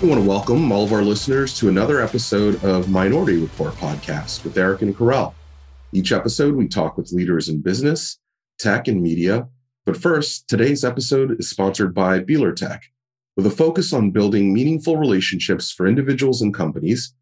I 0.00 0.06
want 0.06 0.22
to 0.22 0.28
welcome 0.28 0.70
all 0.70 0.84
of 0.84 0.92
our 0.92 1.02
listeners 1.02 1.58
to 1.58 1.68
another 1.68 2.00
episode 2.00 2.62
of 2.62 2.88
Minority 2.88 3.36
Report 3.36 3.74
podcast 3.74 4.44
with 4.44 4.56
Eric 4.56 4.82
and 4.82 4.96
Kerel. 4.96 5.34
Each 5.92 6.12
episode, 6.12 6.54
we 6.54 6.68
talk 6.68 6.96
with 6.96 7.10
leaders 7.10 7.48
in 7.48 7.62
business, 7.62 8.16
tech, 8.60 8.86
and 8.86 9.02
media. 9.02 9.48
But 9.84 9.96
first, 9.96 10.48
today's 10.48 10.84
episode 10.84 11.40
is 11.40 11.50
sponsored 11.50 11.96
by 11.96 12.20
Beeler 12.20 12.54
Tech. 12.54 12.84
With 13.36 13.44
a 13.44 13.50
focus 13.50 13.92
on 13.92 14.12
building 14.12 14.54
meaningful 14.54 14.98
relationships 14.98 15.72
for 15.72 15.88
individuals 15.88 16.42
and 16.42 16.54
companies, 16.54 17.12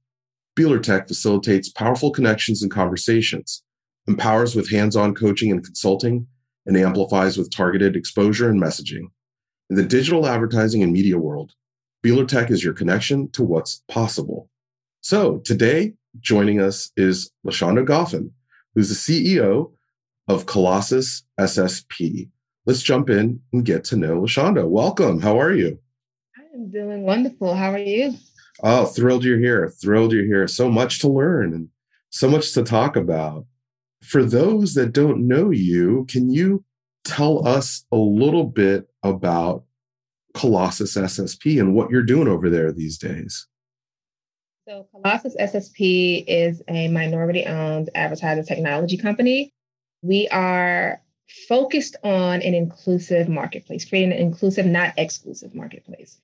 Beeler 0.54 0.82
Tech 0.82 1.08
facilitates 1.08 1.70
powerful 1.70 2.10
connections 2.10 2.62
and 2.62 2.70
conversations, 2.70 3.62
empowers 4.06 4.54
with 4.54 4.70
hands 4.70 4.96
on 4.96 5.14
coaching 5.14 5.50
and 5.50 5.64
consulting, 5.64 6.26
and 6.66 6.76
amplifies 6.76 7.38
with 7.38 7.50
targeted 7.50 7.96
exposure 7.96 8.50
and 8.50 8.62
messaging. 8.62 9.08
In 9.70 9.76
the 9.76 9.82
digital 9.82 10.26
advertising 10.26 10.82
and 10.82 10.92
media 10.92 11.16
world, 11.16 11.54
Beeler 12.06 12.28
Tech 12.28 12.52
is 12.52 12.62
your 12.62 12.72
connection 12.72 13.28
to 13.32 13.42
what's 13.42 13.82
possible. 13.88 14.48
So 15.00 15.38
today, 15.38 15.94
joining 16.20 16.60
us 16.60 16.92
is 16.96 17.32
Lashonda 17.44 17.84
Goffin, 17.84 18.30
who's 18.76 18.90
the 18.90 19.34
CEO 19.34 19.72
of 20.28 20.46
Colossus 20.46 21.24
SSP. 21.40 22.30
Let's 22.64 22.84
jump 22.84 23.10
in 23.10 23.40
and 23.52 23.64
get 23.64 23.82
to 23.86 23.96
know 23.96 24.20
Lashonda. 24.20 24.68
Welcome. 24.68 25.20
How 25.20 25.40
are 25.40 25.52
you? 25.52 25.80
I'm 26.54 26.70
doing 26.70 27.02
wonderful. 27.02 27.56
How 27.56 27.72
are 27.72 27.78
you? 27.78 28.14
Oh, 28.62 28.84
thrilled 28.84 29.24
you're 29.24 29.40
here. 29.40 29.68
Thrilled 29.68 30.12
you're 30.12 30.26
here. 30.26 30.46
So 30.46 30.70
much 30.70 31.00
to 31.00 31.08
learn 31.08 31.54
and 31.54 31.68
so 32.10 32.30
much 32.30 32.52
to 32.52 32.62
talk 32.62 32.94
about. 32.94 33.46
For 34.04 34.22
those 34.22 34.74
that 34.74 34.92
don't 34.92 35.26
know 35.26 35.50
you, 35.50 36.06
can 36.08 36.30
you 36.30 36.64
tell 37.02 37.48
us 37.48 37.84
a 37.90 37.96
little 37.96 38.44
bit 38.44 38.86
about 39.02 39.64
Colossus 40.36 40.96
SSP 40.96 41.58
and 41.58 41.74
what 41.74 41.90
you're 41.90 42.02
doing 42.02 42.28
over 42.28 42.50
there 42.50 42.70
these 42.70 42.98
days. 42.98 43.46
So, 44.68 44.86
Colossus 44.92 45.36
SSP 45.36 46.24
is 46.26 46.62
a 46.68 46.88
minority 46.88 47.46
owned 47.46 47.88
advertising 47.94 48.44
technology 48.44 48.96
company. 48.96 49.52
We 50.02 50.28
are 50.28 51.00
focused 51.48 51.96
on 52.04 52.42
an 52.42 52.54
inclusive 52.54 53.28
marketplace, 53.28 53.88
creating 53.88 54.12
an 54.12 54.18
inclusive, 54.18 54.66
not 54.66 54.92
exclusive 54.96 55.54
marketplace. 55.54 56.20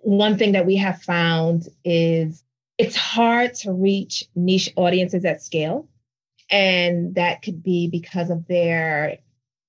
One 0.00 0.36
thing 0.36 0.52
that 0.52 0.66
we 0.66 0.76
have 0.76 1.00
found 1.02 1.68
is 1.84 2.44
it's 2.78 2.96
hard 2.96 3.54
to 3.54 3.72
reach 3.72 4.24
niche 4.34 4.72
audiences 4.76 5.24
at 5.24 5.42
scale. 5.42 5.88
And 6.50 7.14
that 7.14 7.42
could 7.42 7.62
be 7.62 7.88
because 7.88 8.28
of 8.28 8.46
their 8.46 9.18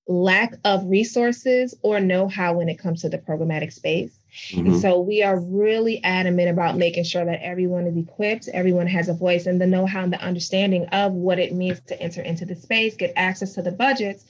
lack 0.07 0.55
of 0.65 0.85
resources 0.85 1.75
or 1.81 1.99
know 1.99 2.27
how 2.27 2.53
when 2.53 2.69
it 2.69 2.77
comes 2.77 3.01
to 3.01 3.09
the 3.09 3.17
programmatic 3.17 3.71
space. 3.71 4.17
Mm-hmm. 4.49 4.65
And 4.65 4.81
so 4.81 4.99
we 4.99 5.21
are 5.21 5.39
really 5.39 6.03
adamant 6.03 6.49
about 6.49 6.75
making 6.75 7.03
sure 7.03 7.23
that 7.23 7.41
everyone 7.43 7.85
is 7.85 7.95
equipped, 7.95 8.47
everyone 8.49 8.87
has 8.87 9.07
a 9.07 9.13
voice 9.13 9.45
and 9.45 9.61
the 9.61 9.67
know 9.67 9.85
how 9.85 10.03
and 10.03 10.11
the 10.11 10.21
understanding 10.21 10.85
of 10.87 11.13
what 11.13 11.39
it 11.39 11.53
means 11.53 11.79
to 11.81 12.01
enter 12.01 12.21
into 12.21 12.43
the 12.45 12.55
space, 12.55 12.95
get 12.95 13.13
access 13.15 13.53
to 13.53 13.61
the 13.61 13.71
budgets, 13.71 14.25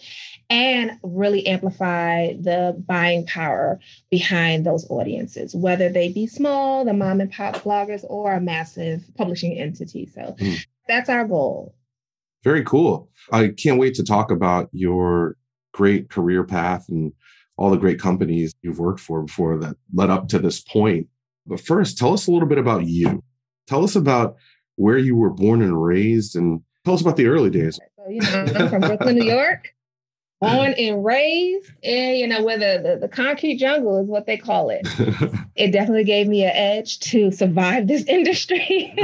and 0.50 0.92
really 1.04 1.48
amplify 1.48 2.34
the 2.34 2.76
buying 2.86 3.26
power 3.26 3.80
behind 4.12 4.66
those 4.66 4.86
audiences, 4.90 5.56
whether 5.56 5.90
they 5.90 6.10
be 6.10 6.28
small, 6.28 6.84
the 6.84 6.94
mom 6.94 7.22
and 7.22 7.32
pop 7.32 7.56
bloggers, 7.58 8.04
or 8.10 8.34
a 8.34 8.42
massive 8.42 9.04
publishing 9.16 9.58
entity. 9.58 10.06
So 10.06 10.36
mm. 10.38 10.66
that's 10.88 11.10
our 11.10 11.26
goal. 11.26 11.74
Very 12.44 12.64
cool. 12.66 13.10
I 13.32 13.48
can't 13.48 13.80
wait 13.80 13.96
to 13.96 14.04
talk 14.04 14.30
about 14.32 14.70
your 14.74 15.38
great 15.74 16.10
career 16.10 16.44
path 16.44 16.88
and 16.88 17.12
all 17.58 17.70
the 17.70 17.78
great 17.78 18.00
companies 18.00 18.54
you've 18.62 18.80
worked 18.80 19.00
for 19.00 19.22
before 19.22 19.58
that 19.58 19.76
led 19.94 20.10
up 20.10 20.28
to 20.30 20.40
this 20.40 20.62
point. 20.62 21.08
But 21.46 21.60
first, 21.60 21.98
tell 21.98 22.14
us 22.14 22.28
a 22.28 22.32
little 22.32 22.48
bit 22.48 22.58
about 22.58 22.86
you. 22.86 23.24
Tell 23.68 23.84
us 23.84 23.96
about 23.96 24.36
where 24.76 24.98
you 24.98 25.16
were 25.16 25.30
born 25.30 25.62
and 25.62 25.84
raised, 25.84 26.36
and 26.36 26.62
tell 26.86 26.94
us 26.94 27.02
about 27.02 27.18
the 27.18 27.28
early 27.28 27.50
days. 27.50 27.80
So, 27.98 28.10
you 28.10 28.22
know, 28.22 28.46
I'm 28.56 28.70
from 28.70 28.82
Brooklyn, 28.82 29.18
New 29.18 29.26
York, 29.26 29.74
born 30.42 30.74
and 30.74 31.06
raised, 31.06 31.70
and 31.84 32.18
you 32.18 32.28
know, 32.28 32.44
where 32.44 32.58
the, 32.58 32.82
the, 32.82 33.00
the 33.02 33.08
concrete 33.08 33.58
jungle 33.58 34.02
is 34.02 34.08
what 34.08 34.26
they 34.26 34.38
call 34.38 34.70
it. 34.70 34.88
it 35.56 35.72
definitely 35.72 36.06
gave 36.06 36.28
me 36.28 36.44
an 36.44 36.54
edge 36.54 37.00
to 37.02 37.30
survive 37.32 37.88
this 37.88 38.04
industry. 38.08 38.96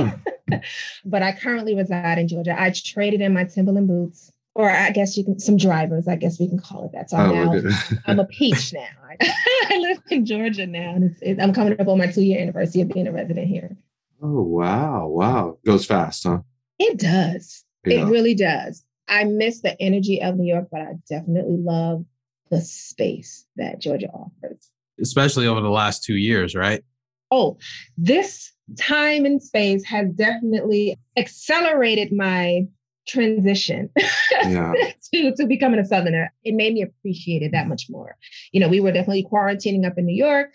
but 1.06 1.22
I 1.22 1.34
currently 1.34 1.76
reside 1.76 2.18
in 2.18 2.28
Georgia. 2.28 2.60
I 2.60 2.72
traded 2.72 3.22
in 3.22 3.34
my 3.34 3.44
Timberland 3.44 3.88
boots 3.88 4.32
or 4.60 4.70
I 4.70 4.92
guess 4.92 5.16
you 5.16 5.24
can 5.24 5.40
some 5.40 5.56
drivers. 5.56 6.06
I 6.06 6.18
guess 6.18 6.38
we 6.38 6.50
can 6.50 6.60
call 6.60 6.84
it 6.84 6.92
that. 6.92 7.10
So 7.10 7.16
I'm 7.16 7.32
oh, 7.32 7.54
now 7.54 7.72
I'm 8.08 8.20
a 8.20 8.26
peach 8.26 8.74
now. 8.74 8.88
I 9.22 9.78
live 9.80 10.02
in 10.10 10.26
Georgia 10.26 10.68
now, 10.68 10.96
and 10.96 11.06
it's, 11.06 11.20
it's, 11.22 11.42
I'm 11.42 11.54
coming 11.54 11.80
up 11.80 11.88
on 11.88 11.98
my 11.98 12.08
two 12.08 12.24
year 12.24 12.42
anniversary 12.42 12.82
of 12.82 12.90
being 12.90 13.08
a 13.08 13.12
resident 13.14 13.48
here. 13.48 13.78
Oh 14.22 14.42
wow, 14.42 15.08
wow, 15.08 15.58
goes 15.66 15.86
fast, 15.86 16.28
huh? 16.28 16.40
It 16.78 17.00
does. 17.00 17.64
Yeah. 17.86 18.02
It 18.02 18.12
really 18.12 18.36
does. 18.36 18.84
I 19.08 19.24
miss 19.24 19.62
the 19.62 19.82
energy 19.82 20.22
of 20.22 20.36
New 20.36 20.52
York, 20.52 20.68
but 20.70 20.82
I 20.82 20.94
definitely 21.08 21.58
love 21.58 22.04
the 22.52 22.60
space 22.60 23.46
that 23.56 23.80
Georgia 23.80 24.10
offers. 24.14 24.68
Especially 25.02 25.48
over 25.48 25.62
the 25.62 25.70
last 25.70 26.04
two 26.04 26.18
years, 26.18 26.54
right? 26.54 26.84
Oh, 27.32 27.58
this 27.98 28.52
time 28.78 29.26
and 29.26 29.42
space 29.42 29.86
has 29.86 30.10
definitely 30.10 31.00
accelerated 31.16 32.12
my 32.12 32.68
transition 33.10 33.90
yeah. 34.44 34.74
to, 35.14 35.36
to 35.36 35.46
becoming 35.46 35.80
a 35.80 35.86
Southerner, 35.86 36.32
it 36.44 36.54
made 36.54 36.74
me 36.74 36.82
appreciate 36.82 37.42
it 37.42 37.52
that 37.52 37.68
much 37.68 37.88
more. 37.90 38.16
You 38.52 38.60
know, 38.60 38.70
we 38.70 38.80
were 38.80 38.92
definitely 38.92 39.28
quarantining 39.30 39.86
up 39.86 39.98
in 39.98 40.06
New 40.06 40.16
York 40.16 40.52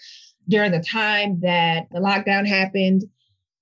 during 0.48 0.72
the 0.72 0.81
time 0.81 1.41
that 1.41 1.87
the 1.91 2.00
lockdown 2.00 2.47
happened. 2.47 3.03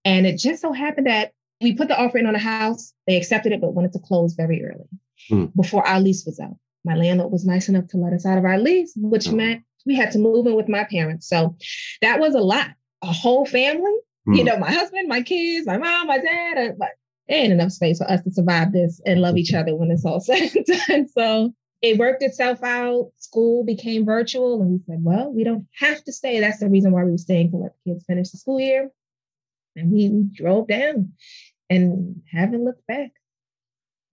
And 0.04 0.26
it 0.26 0.38
just 0.38 0.62
so 0.62 0.72
happened 0.72 1.06
that 1.06 1.32
we 1.60 1.74
put 1.74 1.88
the 1.88 1.98
offer 1.98 2.18
in 2.18 2.26
on 2.26 2.34
a 2.34 2.40
house. 2.40 2.92
They 3.06 3.16
accepted 3.16 3.52
it, 3.52 3.60
but 3.60 3.74
wanted 3.74 3.92
to 3.92 4.00
close 4.00 4.34
very 4.34 4.64
early 4.64 4.88
hmm. 5.28 5.46
before 5.56 5.86
our 5.86 6.00
lease 6.00 6.24
was 6.26 6.40
out. 6.40 6.56
My 6.84 6.94
landlord 6.94 7.30
was 7.30 7.46
nice 7.46 7.68
enough 7.68 7.86
to 7.88 7.96
let 7.96 8.12
us 8.12 8.26
out 8.26 8.38
of 8.38 8.44
our 8.44 8.58
lease, 8.58 8.92
which 8.96 9.28
oh. 9.28 9.32
meant 9.32 9.62
we 9.86 9.94
had 9.94 10.10
to 10.12 10.18
move 10.18 10.46
in 10.46 10.54
with 10.54 10.68
my 10.68 10.84
parents. 10.84 11.28
So 11.28 11.56
that 12.00 12.20
was 12.20 12.34
a 12.34 12.40
lot. 12.40 12.70
A 13.02 13.12
whole 13.12 13.46
family, 13.46 13.92
you 14.26 14.38
hmm. 14.38 14.44
know, 14.44 14.56
my 14.56 14.70
husband, 14.70 15.08
my 15.08 15.22
kids, 15.22 15.66
my 15.66 15.76
mom, 15.76 16.06
my 16.06 16.18
dad, 16.18 16.58
uh, 16.58 16.86
ain't 17.32 17.52
enough 17.52 17.72
space 17.72 17.98
for 17.98 18.10
us 18.10 18.22
to 18.22 18.30
survive 18.30 18.72
this 18.72 19.00
and 19.06 19.20
love 19.20 19.36
each 19.36 19.54
other 19.54 19.74
when 19.74 19.90
it's 19.90 20.04
all 20.04 20.20
said 20.20 20.50
and 20.54 20.66
done. 20.66 21.08
So 21.08 21.54
it 21.82 21.98
worked 21.98 22.22
itself 22.22 22.62
out. 22.62 23.10
School 23.18 23.64
became 23.64 24.04
virtual, 24.04 24.62
and 24.62 24.70
we 24.70 24.80
said, 24.86 25.02
well, 25.02 25.32
we 25.32 25.44
don't 25.44 25.66
have 25.78 26.02
to 26.04 26.12
stay. 26.12 26.40
That's 26.40 26.60
the 26.60 26.68
reason 26.68 26.92
why 26.92 27.04
we 27.04 27.10
were 27.10 27.18
staying 27.18 27.50
to 27.50 27.56
let 27.56 27.72
the 27.84 27.92
kids 27.92 28.04
finish 28.06 28.30
the 28.30 28.38
school 28.38 28.60
year. 28.60 28.90
And 29.74 29.90
we, 29.90 30.08
we 30.10 30.22
drove 30.32 30.68
down 30.68 31.12
and 31.68 32.22
haven't 32.30 32.64
looked 32.64 32.86
back. 32.86 33.12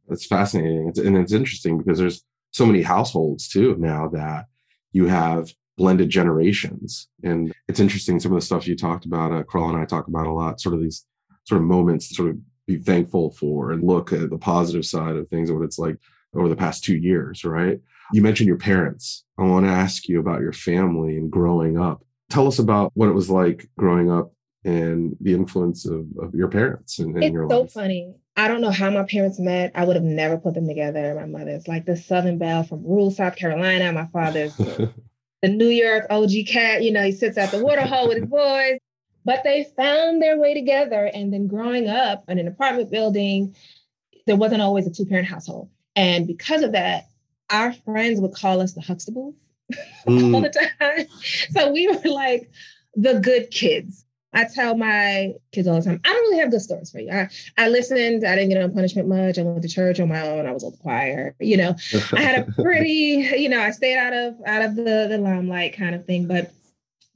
That's 0.07 0.25
fascinating. 0.25 0.87
It's, 0.89 0.99
and 0.99 1.17
it's 1.17 1.33
interesting 1.33 1.77
because 1.77 1.99
there's 1.99 2.23
so 2.51 2.65
many 2.65 2.81
households 2.81 3.47
too 3.47 3.75
now 3.77 4.07
that 4.09 4.45
you 4.91 5.05
have 5.05 5.53
blended 5.77 6.09
generations. 6.09 7.07
And 7.23 7.53
it's 7.67 7.79
interesting 7.79 8.19
some 8.19 8.31
of 8.31 8.39
the 8.39 8.45
stuff 8.45 8.67
you 8.67 8.75
talked 8.75 9.05
about, 9.05 9.31
uh, 9.31 9.43
Kerel 9.43 9.69
and 9.69 9.77
I 9.77 9.85
talk 9.85 10.07
about 10.07 10.27
a 10.27 10.33
lot, 10.33 10.59
sort 10.59 10.75
of 10.75 10.81
these 10.81 11.05
sort 11.45 11.61
of 11.61 11.67
moments, 11.67 12.15
sort 12.15 12.31
of 12.31 12.37
be 12.69 12.77
thankful 12.77 13.31
for 13.31 13.71
and 13.71 13.83
look 13.83 14.13
at 14.13 14.29
the 14.29 14.37
positive 14.37 14.85
side 14.85 15.15
of 15.15 15.27
things 15.27 15.49
and 15.49 15.57
what 15.57 15.65
it's 15.65 15.79
like 15.79 15.97
over 16.35 16.47
the 16.47 16.55
past 16.55 16.83
two 16.83 16.95
years, 16.95 17.43
right? 17.43 17.79
You 18.13 18.21
mentioned 18.21 18.47
your 18.47 18.57
parents. 18.57 19.25
I 19.39 19.43
want 19.43 19.65
to 19.65 19.71
ask 19.71 20.07
you 20.07 20.19
about 20.19 20.41
your 20.41 20.53
family 20.53 21.17
and 21.17 21.31
growing 21.31 21.79
up. 21.79 22.03
Tell 22.29 22.47
us 22.47 22.59
about 22.59 22.91
what 22.93 23.09
it 23.09 23.13
was 23.13 23.29
like 23.29 23.67
growing 23.77 24.11
up 24.11 24.31
and 24.63 25.15
the 25.19 25.33
influence 25.33 25.87
of, 25.87 26.05
of 26.21 26.35
your 26.35 26.49
parents 26.49 26.99
it's 26.99 27.31
your 27.31 27.49
so 27.49 27.61
life. 27.61 27.71
funny. 27.71 28.13
I 28.35 28.47
don't 28.47 28.61
know 28.61 28.71
how 28.71 28.89
my 28.89 29.03
parents 29.03 29.39
met. 29.39 29.71
I 29.73 29.85
would 29.85 29.95
have 29.95 30.05
never 30.05 30.37
put 30.37 30.53
them 30.53 30.67
together. 30.67 31.15
My 31.15 31.25
mother's 31.25 31.67
like 31.67 31.85
the 31.85 31.97
Southern 31.97 32.37
Belle 32.37 32.63
from 32.63 32.83
rural 32.83 33.09
South 33.09 33.35
Carolina. 33.35 33.91
My 33.91 34.07
father's 34.07 34.55
the, 34.55 34.93
the 35.41 35.49
New 35.49 35.67
York 35.67 36.05
OG 36.09 36.31
cat. 36.47 36.83
You 36.83 36.91
know, 36.91 37.03
he 37.03 37.11
sits 37.11 37.37
at 37.37 37.51
the 37.51 37.63
water 37.63 37.81
hole 37.81 38.07
with 38.07 38.17
his 38.17 38.27
boys. 38.27 38.78
But 39.29 39.43
they 39.43 39.63
found 39.77 40.23
their 40.23 40.39
way 40.39 40.55
together. 40.55 41.05
And 41.13 41.31
then 41.31 41.45
growing 41.45 41.87
up 41.87 42.23
in 42.27 42.39
an 42.39 42.47
apartment 42.47 42.89
building, 42.89 43.55
there 44.25 44.35
wasn't 44.35 44.63
always 44.63 44.87
a 44.87 44.89
two 44.89 45.05
parent 45.05 45.27
household. 45.27 45.69
And 45.95 46.25
because 46.25 46.63
of 46.63 46.71
that, 46.71 47.09
our 47.51 47.71
friends 47.71 48.19
would 48.19 48.33
call 48.33 48.59
us 48.59 48.73
the 48.73 48.81
Huxtables 48.81 49.35
mm. 50.07 50.33
all 50.33 50.41
the 50.41 50.49
time. 50.49 51.05
So 51.51 51.71
we 51.71 51.87
were 51.87 52.09
like 52.09 52.49
the 52.95 53.19
good 53.19 53.51
kids. 53.51 54.03
I 54.33 54.45
tell 54.45 54.75
my 54.75 55.35
kids 55.51 55.67
all 55.67 55.75
the 55.75 55.85
time, 55.85 56.01
I 56.03 56.09
don't 56.09 56.21
really 56.21 56.39
have 56.39 56.49
good 56.49 56.61
stories 56.61 56.89
for 56.89 56.97
you. 56.97 57.11
I, 57.11 57.29
I 57.55 57.69
listened, 57.69 58.25
I 58.25 58.35
didn't 58.35 58.49
get 58.49 58.63
on 58.63 58.73
punishment 58.73 59.07
much. 59.07 59.37
I 59.37 59.43
went 59.43 59.61
to 59.61 59.69
church 59.69 59.99
on 59.99 60.09
my 60.09 60.27
own. 60.27 60.47
I 60.47 60.53
was 60.53 60.63
on 60.63 60.71
the 60.71 60.77
choir. 60.77 61.35
You 61.39 61.57
know, 61.57 61.75
I 62.13 62.21
had 62.21 62.47
a 62.47 62.51
pretty, 62.63 63.29
you 63.37 63.49
know, 63.49 63.61
I 63.61 63.69
stayed 63.69 63.99
out 63.99 64.13
of 64.13 64.37
out 64.47 64.63
of 64.63 64.75
the, 64.75 65.05
the 65.07 65.19
limelight 65.19 65.77
kind 65.77 65.93
of 65.93 66.07
thing. 66.07 66.27
But 66.27 66.51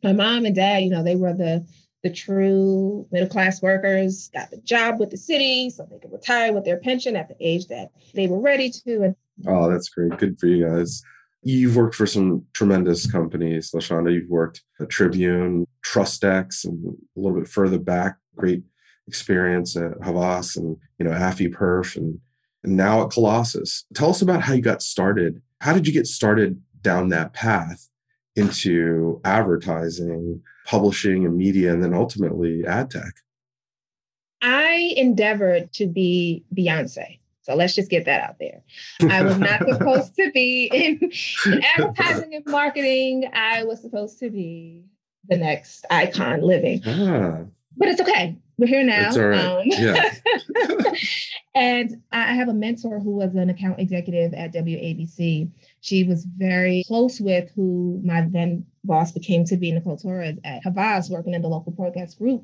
my 0.03 0.13
mom 0.13 0.45
and 0.45 0.55
dad, 0.55 0.83
you 0.83 0.91
know, 0.91 1.01
they 1.01 1.15
were 1.15 1.33
the 1.33 1.65
the 2.03 2.09
true 2.09 3.07
middle 3.11 3.29
class 3.29 3.61
workers 3.61 4.29
got 4.33 4.51
the 4.51 4.57
job 4.57 4.99
with 4.99 5.09
the 5.09 5.17
city 5.17 5.69
so 5.69 5.87
they 5.89 5.97
could 5.99 6.11
retire 6.11 6.53
with 6.53 6.65
their 6.65 6.77
pension 6.77 7.15
at 7.15 7.29
the 7.29 7.35
age 7.39 7.67
that 7.67 7.91
they 8.13 8.27
were 8.27 8.39
ready 8.39 8.69
to. 8.69 9.15
Oh, 9.47 9.71
that's 9.71 9.89
great. 9.89 10.17
Good 10.17 10.37
for 10.37 10.47
you 10.47 10.67
guys. 10.67 11.01
You've 11.41 11.75
worked 11.75 11.95
for 11.95 12.05
some 12.05 12.45
tremendous 12.53 13.09
companies, 13.09 13.71
Lashonda. 13.71 14.13
You've 14.13 14.29
worked 14.29 14.63
at 14.79 14.89
Tribune, 14.89 15.65
TrustX, 15.85 16.65
and 16.65 16.85
a 16.85 17.19
little 17.19 17.37
bit 17.37 17.49
further 17.49 17.79
back, 17.79 18.17
great 18.35 18.63
experience 19.07 19.75
at 19.75 19.91
Havas 20.01 20.55
and 20.55 20.77
you 20.97 21.05
know 21.05 21.11
Affiperf 21.11 21.97
and, 21.97 22.19
and 22.63 22.77
now 22.77 23.03
at 23.03 23.11
Colossus. 23.11 23.85
Tell 23.93 24.09
us 24.09 24.21
about 24.21 24.41
how 24.41 24.53
you 24.53 24.61
got 24.61 24.81
started. 24.81 25.41
How 25.59 25.73
did 25.73 25.87
you 25.87 25.93
get 25.93 26.07
started 26.07 26.61
down 26.81 27.09
that 27.09 27.33
path 27.33 27.89
into 28.35 29.21
advertising, 29.23 30.41
publishing, 30.65 31.25
and 31.25 31.37
media, 31.37 31.71
and 31.71 31.83
then 31.83 31.93
ultimately 31.93 32.65
ad 32.65 32.91
tech? 32.91 33.13
I 34.41 34.93
endeavored 34.97 35.71
to 35.73 35.87
be 35.87 36.43
Beyonce. 36.55 37.19
So 37.43 37.55
let's 37.55 37.75
just 37.75 37.89
get 37.89 38.05
that 38.05 38.21
out 38.21 38.37
there. 38.39 38.61
I 39.09 39.21
was 39.21 39.37
not 39.37 39.67
supposed 39.69 40.15
to 40.15 40.31
be 40.31 40.69
in, 40.73 41.11
in, 41.45 41.61
advertising 41.77 42.35
and 42.35 42.45
marketing. 42.45 43.29
I 43.33 43.63
was 43.65 43.81
supposed 43.81 44.19
to 44.19 44.29
be 44.29 44.83
the 45.27 45.37
next 45.37 45.85
icon 45.89 46.41
living. 46.41 46.81
Ah. 46.85 47.41
But 47.75 47.89
it's 47.89 48.01
okay. 48.01 48.37
We're 48.57 48.67
here 48.67 48.83
now. 48.83 49.07
It's 49.07 49.17
all 49.17 49.27
right. 49.27 49.45
Um, 49.45 49.63
yeah. 49.65 50.13
and 51.55 52.01
I 52.11 52.33
have 52.33 52.49
a 52.49 52.53
mentor 52.53 52.99
who 52.99 53.11
was 53.11 53.35
an 53.35 53.49
account 53.49 53.79
executive 53.79 54.33
at 54.33 54.53
WABC. 54.53 55.51
She 55.81 56.03
was 56.03 56.25
very 56.25 56.83
close 56.87 57.21
with 57.21 57.51
who 57.55 58.01
my 58.03 58.21
then 58.21 58.65
boss 58.83 59.11
became 59.11 59.45
to 59.45 59.57
be 59.57 59.71
Nicole 59.71 59.97
Torres 59.97 60.37
at 60.43 60.63
Havas, 60.63 61.09
working 61.09 61.33
in 61.33 61.41
the 61.41 61.47
local 61.47 61.71
broadcast 61.71 62.17
group. 62.17 62.43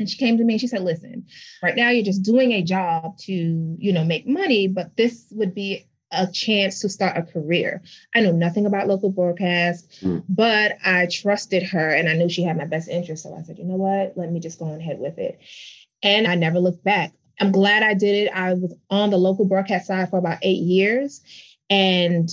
And 0.00 0.10
she 0.10 0.18
came 0.18 0.36
to 0.36 0.44
me 0.44 0.54
and 0.54 0.60
she 0.60 0.66
said, 0.66 0.82
listen, 0.82 1.26
right 1.62 1.76
now 1.76 1.90
you're 1.90 2.04
just 2.04 2.24
doing 2.24 2.50
a 2.52 2.62
job 2.62 3.16
to, 3.18 3.32
you 3.78 3.92
know, 3.92 4.04
make 4.04 4.26
money, 4.26 4.66
but 4.66 4.96
this 4.96 5.26
would 5.30 5.54
be 5.54 5.86
a 6.10 6.26
chance 6.26 6.80
to 6.80 6.88
start 6.88 7.16
a 7.16 7.22
career. 7.22 7.82
I 8.14 8.20
know 8.20 8.32
nothing 8.32 8.66
about 8.66 8.88
local 8.88 9.10
broadcast, 9.10 10.02
mm. 10.02 10.24
but 10.28 10.76
I 10.84 11.06
trusted 11.06 11.62
her 11.64 11.90
and 11.90 12.08
I 12.08 12.14
knew 12.14 12.28
she 12.28 12.42
had 12.42 12.56
my 12.56 12.66
best 12.66 12.88
interest. 12.88 13.22
So 13.22 13.36
I 13.36 13.42
said, 13.42 13.58
you 13.58 13.64
know 13.64 13.76
what? 13.76 14.14
Let 14.16 14.32
me 14.32 14.40
just 14.40 14.58
go 14.58 14.74
ahead 14.74 14.98
with 14.98 15.18
it. 15.18 15.38
And 16.02 16.26
I 16.26 16.34
never 16.34 16.58
looked 16.58 16.82
back. 16.82 17.12
I'm 17.40 17.52
glad 17.52 17.82
I 17.82 17.94
did 17.94 18.26
it. 18.26 18.30
I 18.32 18.54
was 18.54 18.74
on 18.90 19.10
the 19.10 19.16
local 19.16 19.44
broadcast 19.44 19.86
side 19.86 20.10
for 20.10 20.18
about 20.18 20.38
eight 20.42 20.62
years. 20.62 21.20
And 21.70 22.28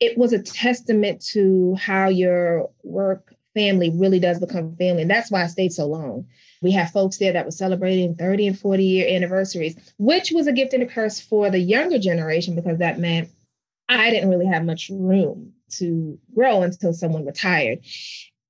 it 0.00 0.16
was 0.16 0.32
a 0.32 0.42
testament 0.42 1.24
to 1.32 1.74
how 1.74 2.08
your 2.08 2.70
work 2.82 3.34
family 3.54 3.90
really 3.94 4.18
does 4.18 4.38
become 4.38 4.76
family. 4.76 5.02
And 5.02 5.10
that's 5.10 5.30
why 5.30 5.42
I 5.42 5.46
stayed 5.46 5.72
so 5.72 5.86
long. 5.86 6.26
We 6.62 6.72
have 6.72 6.90
folks 6.90 7.18
there 7.18 7.32
that 7.32 7.44
were 7.44 7.50
celebrating 7.50 8.14
30 8.14 8.48
and 8.48 8.58
40 8.58 8.84
year 8.84 9.08
anniversaries, 9.08 9.76
which 9.98 10.32
was 10.32 10.46
a 10.46 10.52
gift 10.52 10.72
and 10.72 10.82
a 10.82 10.86
curse 10.86 11.20
for 11.20 11.50
the 11.50 11.58
younger 11.58 11.98
generation 11.98 12.54
because 12.54 12.78
that 12.78 12.98
meant 12.98 13.28
I 13.88 14.10
didn't 14.10 14.30
really 14.30 14.46
have 14.46 14.64
much 14.64 14.90
room 14.92 15.52
to 15.78 16.18
grow 16.34 16.62
until 16.62 16.92
someone 16.92 17.26
retired. 17.26 17.80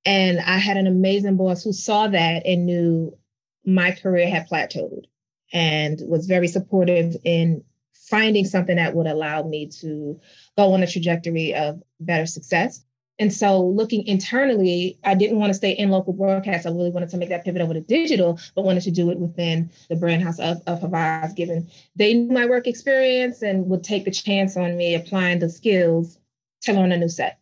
And 0.04 0.38
I 0.40 0.58
had 0.58 0.76
an 0.76 0.86
amazing 0.86 1.36
boss 1.36 1.62
who 1.62 1.72
saw 1.72 2.08
that 2.08 2.46
and 2.46 2.66
knew 2.66 3.16
my 3.64 3.92
career 3.92 4.28
had 4.28 4.48
plateaued 4.48 5.04
and 5.52 6.00
was 6.06 6.26
very 6.26 6.48
supportive 6.48 7.16
in 7.24 7.62
finding 7.92 8.44
something 8.44 8.76
that 8.76 8.94
would 8.94 9.06
allow 9.06 9.42
me 9.42 9.66
to 9.66 10.20
go 10.56 10.72
on 10.72 10.82
a 10.82 10.86
trajectory 10.86 11.54
of 11.54 11.80
better 12.00 12.26
success. 12.26 12.84
And 13.20 13.32
so 13.32 13.62
looking 13.62 14.06
internally, 14.06 14.98
I 15.04 15.14
didn't 15.14 15.38
want 15.38 15.50
to 15.50 15.54
stay 15.54 15.72
in 15.72 15.90
local 15.90 16.14
broadcast. 16.14 16.66
I 16.66 16.70
really 16.70 16.90
wanted 16.90 17.10
to 17.10 17.18
make 17.18 17.28
that 17.28 17.44
pivot 17.44 17.60
over 17.60 17.74
to 17.74 17.80
digital, 17.80 18.40
but 18.54 18.64
wanted 18.64 18.82
to 18.84 18.90
do 18.90 19.10
it 19.10 19.18
within 19.18 19.70
the 19.90 19.96
brand 19.96 20.22
house 20.22 20.38
of, 20.40 20.62
of 20.66 20.80
Havas, 20.80 21.34
given 21.34 21.68
they 21.94 22.14
knew 22.14 22.32
my 22.32 22.46
work 22.46 22.66
experience 22.66 23.42
and 23.42 23.66
would 23.66 23.84
take 23.84 24.06
the 24.06 24.10
chance 24.10 24.56
on 24.56 24.76
me 24.76 24.94
applying 24.94 25.38
the 25.38 25.50
skills 25.50 26.18
to 26.62 26.72
learn 26.72 26.92
a 26.92 26.96
new 26.96 27.10
set. 27.10 27.38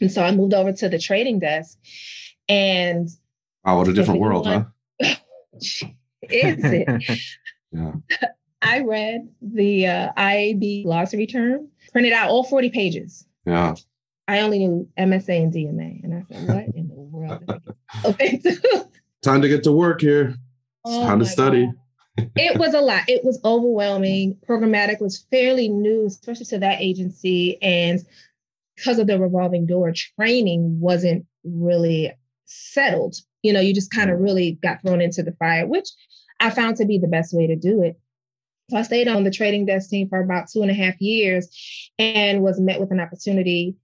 And 0.00 0.10
so 0.10 0.22
I 0.22 0.30
moved 0.30 0.54
over 0.54 0.72
to 0.72 0.88
the 0.88 0.98
trading 0.98 1.40
desk 1.40 1.78
and 2.48 3.08
Oh, 3.64 3.76
what 3.76 3.88
a 3.88 3.92
different 3.92 4.20
world, 4.20 4.46
huh? 4.46 4.64
Is 6.22 6.58
it? 6.62 7.20
yeah. 7.72 7.92
I 8.62 8.80
read 8.80 9.28
the 9.40 9.86
uh, 9.86 10.12
IAB 10.16 10.84
glossary 10.84 11.26
term, 11.26 11.68
printed 11.92 12.12
out 12.12 12.30
all 12.30 12.44
40 12.44 12.70
pages. 12.70 13.26
Yeah. 13.44 13.74
I 14.28 14.40
only 14.40 14.60
knew 14.60 14.88
MSA 14.98 15.42
and 15.42 15.52
DMA. 15.52 16.04
And 16.04 16.14
I 16.14 16.22
said, 16.22 16.48
what 16.54 16.76
in 16.76 16.88
the 16.88 16.94
world? 16.94 17.42
okay. 18.04 18.40
time 19.22 19.42
to 19.42 19.48
get 19.48 19.64
to 19.64 19.72
work 19.72 20.00
here. 20.00 20.36
It's 20.84 20.94
oh 20.96 21.06
time 21.06 21.18
to 21.18 21.26
study. 21.26 21.70
it 22.16 22.58
was 22.58 22.74
a 22.74 22.80
lot. 22.80 23.02
It 23.08 23.24
was 23.24 23.40
overwhelming. 23.44 24.38
Programmatic 24.48 25.00
was 25.00 25.26
fairly 25.30 25.68
new, 25.68 26.06
especially 26.06 26.46
to 26.46 26.58
that 26.58 26.80
agency. 26.80 27.60
And 27.62 28.00
because 28.76 28.98
of 28.98 29.06
the 29.06 29.18
revolving 29.18 29.66
door, 29.66 29.92
training 30.16 30.80
wasn't 30.80 31.26
really 31.44 32.12
settled. 32.44 33.16
You 33.42 33.52
know, 33.52 33.60
you 33.60 33.74
just 33.74 33.90
kind 33.90 34.10
of 34.10 34.20
really 34.20 34.58
got 34.62 34.82
thrown 34.82 35.00
into 35.00 35.22
the 35.22 35.32
fire, 35.32 35.66
which 35.66 35.88
I 36.40 36.50
found 36.50 36.76
to 36.76 36.84
be 36.84 36.98
the 36.98 37.08
best 37.08 37.34
way 37.34 37.46
to 37.46 37.56
do 37.56 37.82
it. 37.82 37.98
So 38.70 38.76
I 38.78 38.82
stayed 38.82 39.08
on 39.08 39.24
the 39.24 39.30
trading 39.30 39.66
desk 39.66 39.90
team 39.90 40.08
for 40.08 40.20
about 40.20 40.48
two 40.50 40.62
and 40.62 40.70
a 40.70 40.74
half 40.74 41.00
years 41.00 41.48
and 41.98 42.42
was 42.42 42.60
met 42.60 42.80
with 42.80 42.90
an 42.90 43.00
opportunity 43.00 43.76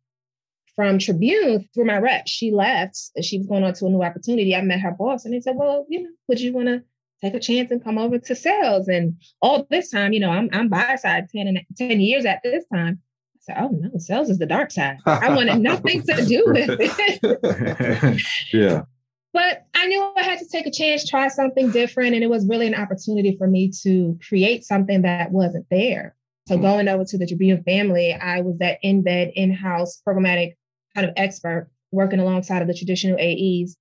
from 0.75 0.99
Tribune 0.99 1.69
through 1.75 1.87
my 1.87 1.99
rep. 1.99 2.29
She 2.29 2.53
left. 2.53 2.97
She 3.21 3.39
was 3.39 3.49
going 3.49 3.65
on 3.65 3.75
to 3.75 3.87
a 3.87 3.91
new 3.91 4.03
opportunity. 4.03 4.55
I 4.55 4.63
met 4.63 4.81
her 4.81 4.93
boss 4.93 5.25
and 5.25 5.35
he 5.35 5.41
said, 5.41 5.57
Well, 5.57 5.85
you 5.89 6.05
know, 6.05 6.11
would 6.29 6.41
you 6.41 6.53
want 6.53 6.69
to 6.69 6.85
take 7.21 7.35
a 7.35 7.41
chance 7.41 7.71
and 7.71 7.83
come 7.83 7.99
over 7.99 8.19
to 8.19 8.35
sales? 8.37 8.87
And 8.87 9.21
all 9.43 9.67
this 9.71 9.91
time, 9.91 10.13
you 10.13 10.21
know, 10.21 10.31
I'm 10.31 10.49
I'm 10.53 10.69
buy 10.69 10.95
side 10.95 11.29
10 11.35 11.49
and 11.49 11.61
10 11.77 12.01
years 12.01 12.25
at 12.25 12.41
this 12.45 12.65
time. 12.73 13.01
I 13.37 13.39
said, 13.41 13.57
Oh 13.59 13.71
no, 13.71 13.91
sales 13.99 14.31
is 14.31 14.39
the 14.39 14.47
dark 14.47 14.71
side. 14.71 14.99
I 15.05 15.35
wanted 15.35 15.59
nothing 15.59 16.03
to 16.05 16.25
do 16.25 16.45
with 16.47 16.79
it. 16.81 18.23
yeah. 18.53 18.83
But 19.38 19.67
I 19.73 19.87
knew 19.87 20.12
I 20.17 20.25
had 20.25 20.40
to 20.40 20.49
take 20.49 20.67
a 20.67 20.70
chance, 20.73 21.08
try 21.08 21.29
something 21.29 21.70
different. 21.70 22.17
And 22.17 22.25
it 22.25 22.26
was 22.29 22.44
really 22.49 22.67
an 22.67 22.75
opportunity 22.75 23.37
for 23.37 23.46
me 23.46 23.70
to 23.85 24.19
create 24.29 24.64
something 24.64 25.02
that 25.02 25.31
wasn't 25.31 25.64
there. 25.70 26.17
So 26.49 26.55
mm-hmm. 26.55 26.64
going 26.64 26.88
over 26.88 27.05
to 27.05 27.17
the 27.17 27.25
Tribune 27.25 27.62
family, 27.62 28.14
I 28.14 28.40
was 28.40 28.58
that 28.58 28.79
in 28.82 29.02
bed, 29.02 29.31
in 29.37 29.52
house 29.52 30.02
programmatic 30.05 30.55
kind 30.93 31.06
of 31.06 31.14
expert 31.17 31.70
working 31.93 32.19
alongside 32.19 32.62
of 32.62 32.67
the 32.67 32.75
traditional 32.75 33.17
AEs, 33.17 33.76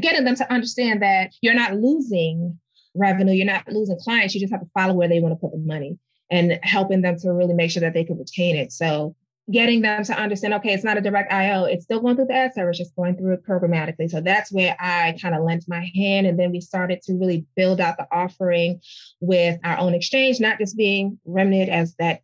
getting 0.00 0.24
them 0.24 0.36
to 0.36 0.50
understand 0.50 1.02
that 1.02 1.34
you're 1.42 1.52
not 1.52 1.74
losing 1.74 2.58
revenue, 2.94 3.34
you're 3.34 3.44
not 3.44 3.68
losing 3.68 3.98
clients, 3.98 4.34
you 4.34 4.40
just 4.40 4.54
have 4.54 4.62
to 4.62 4.70
follow 4.72 4.94
where 4.94 5.08
they 5.08 5.20
want 5.20 5.32
to 5.32 5.36
put 5.36 5.52
the 5.52 5.58
money 5.58 5.98
and 6.30 6.58
helping 6.62 7.02
them 7.02 7.18
to 7.18 7.30
really 7.30 7.52
make 7.52 7.70
sure 7.70 7.82
that 7.82 7.92
they 7.92 8.04
can 8.04 8.16
retain 8.16 8.56
it. 8.56 8.72
So 8.72 9.14
getting 9.50 9.82
them 9.82 10.02
to 10.04 10.14
understand, 10.14 10.54
okay, 10.54 10.72
it's 10.72 10.84
not 10.84 10.96
a 10.96 11.02
direct 11.02 11.30
IO, 11.30 11.64
it's 11.64 11.84
still 11.84 12.00
going 12.00 12.16
through 12.16 12.26
the 12.26 12.34
ad 12.34 12.54
service, 12.54 12.78
just 12.78 12.96
going 12.96 13.16
through 13.16 13.34
it 13.34 13.46
programmatically. 13.46 14.08
So 14.08 14.20
that's 14.20 14.50
where 14.50 14.74
I 14.80 15.16
kind 15.20 15.34
of 15.34 15.44
lent 15.44 15.64
my 15.68 15.90
hand. 15.94 16.26
And 16.26 16.38
then 16.38 16.50
we 16.50 16.60
started 16.60 17.02
to 17.02 17.14
really 17.14 17.44
build 17.54 17.80
out 17.80 17.98
the 17.98 18.06
offering 18.10 18.80
with 19.20 19.58
our 19.62 19.78
own 19.78 19.94
exchange, 19.94 20.40
not 20.40 20.58
just 20.58 20.76
being 20.76 21.18
remnant 21.26 21.68
as 21.68 21.94
that 21.96 22.22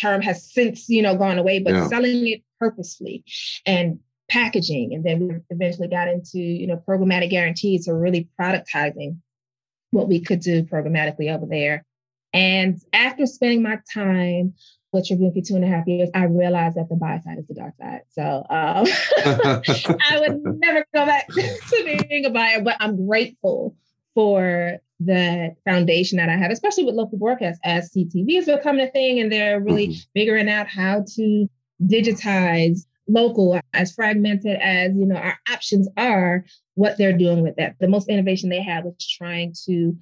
term 0.00 0.20
has 0.22 0.50
since, 0.52 0.88
you 0.88 1.02
know, 1.02 1.16
gone 1.16 1.38
away, 1.38 1.60
but 1.60 1.74
yeah. 1.74 1.86
selling 1.88 2.26
it 2.26 2.42
purposefully 2.58 3.24
and 3.64 4.00
packaging. 4.28 4.94
And 4.94 5.04
then 5.04 5.20
we 5.20 5.34
eventually 5.50 5.88
got 5.88 6.08
into, 6.08 6.40
you 6.40 6.66
know, 6.66 6.82
programmatic 6.86 7.30
guarantees, 7.30 7.86
so 7.86 7.92
really 7.92 8.28
productizing 8.40 9.18
what 9.90 10.08
we 10.08 10.20
could 10.20 10.40
do 10.40 10.64
programmatically 10.64 11.34
over 11.34 11.46
there. 11.46 11.84
And 12.32 12.78
after 12.92 13.24
spending 13.26 13.62
my 13.62 13.78
time 13.92 14.54
with 14.92 15.06
Tribune 15.06 15.32
for 15.32 15.40
two 15.40 15.54
and 15.54 15.64
a 15.64 15.68
half 15.68 15.86
years, 15.86 16.08
I 16.14 16.24
realized 16.24 16.76
that 16.76 16.88
the 16.88 16.96
buy 16.96 17.20
side 17.20 17.38
is 17.38 17.46
the 17.46 17.54
dark 17.54 17.74
side. 17.76 18.02
So 18.10 18.46
um, 18.48 18.86
I 20.10 20.18
would 20.20 20.42
never 20.60 20.86
go 20.94 21.04
back 21.04 21.28
to 21.28 22.04
being 22.08 22.24
a 22.24 22.30
buyer, 22.30 22.62
but 22.62 22.76
I'm 22.80 23.06
grateful 23.06 23.76
for 24.14 24.78
the 25.00 25.54
foundation 25.64 26.16
that 26.18 26.28
I 26.28 26.36
have, 26.36 26.50
especially 26.50 26.84
with 26.84 26.94
local 26.94 27.18
broadcast 27.18 27.60
as 27.64 27.92
CTV 27.92 28.38
is 28.38 28.46
becoming 28.46 28.86
a 28.86 28.90
thing 28.90 29.20
and 29.20 29.30
they're 29.30 29.60
really 29.60 29.88
mm-hmm. 29.88 30.00
figuring 30.14 30.48
out 30.48 30.66
how 30.66 31.04
to 31.16 31.48
digitize 31.82 32.80
local 33.08 33.58
as 33.72 33.92
fragmented 33.92 34.58
as 34.60 34.94
you 34.94 35.06
know 35.06 35.16
our 35.16 35.38
options 35.50 35.88
are 35.96 36.44
what 36.74 36.98
they're 36.98 37.16
doing 37.16 37.40
with 37.40 37.56
that 37.56 37.74
the 37.80 37.88
most 37.88 38.06
innovation 38.08 38.50
they 38.50 38.60
have 38.60 38.84
was 38.84 39.08
trying 39.08 39.54
to 39.64 39.96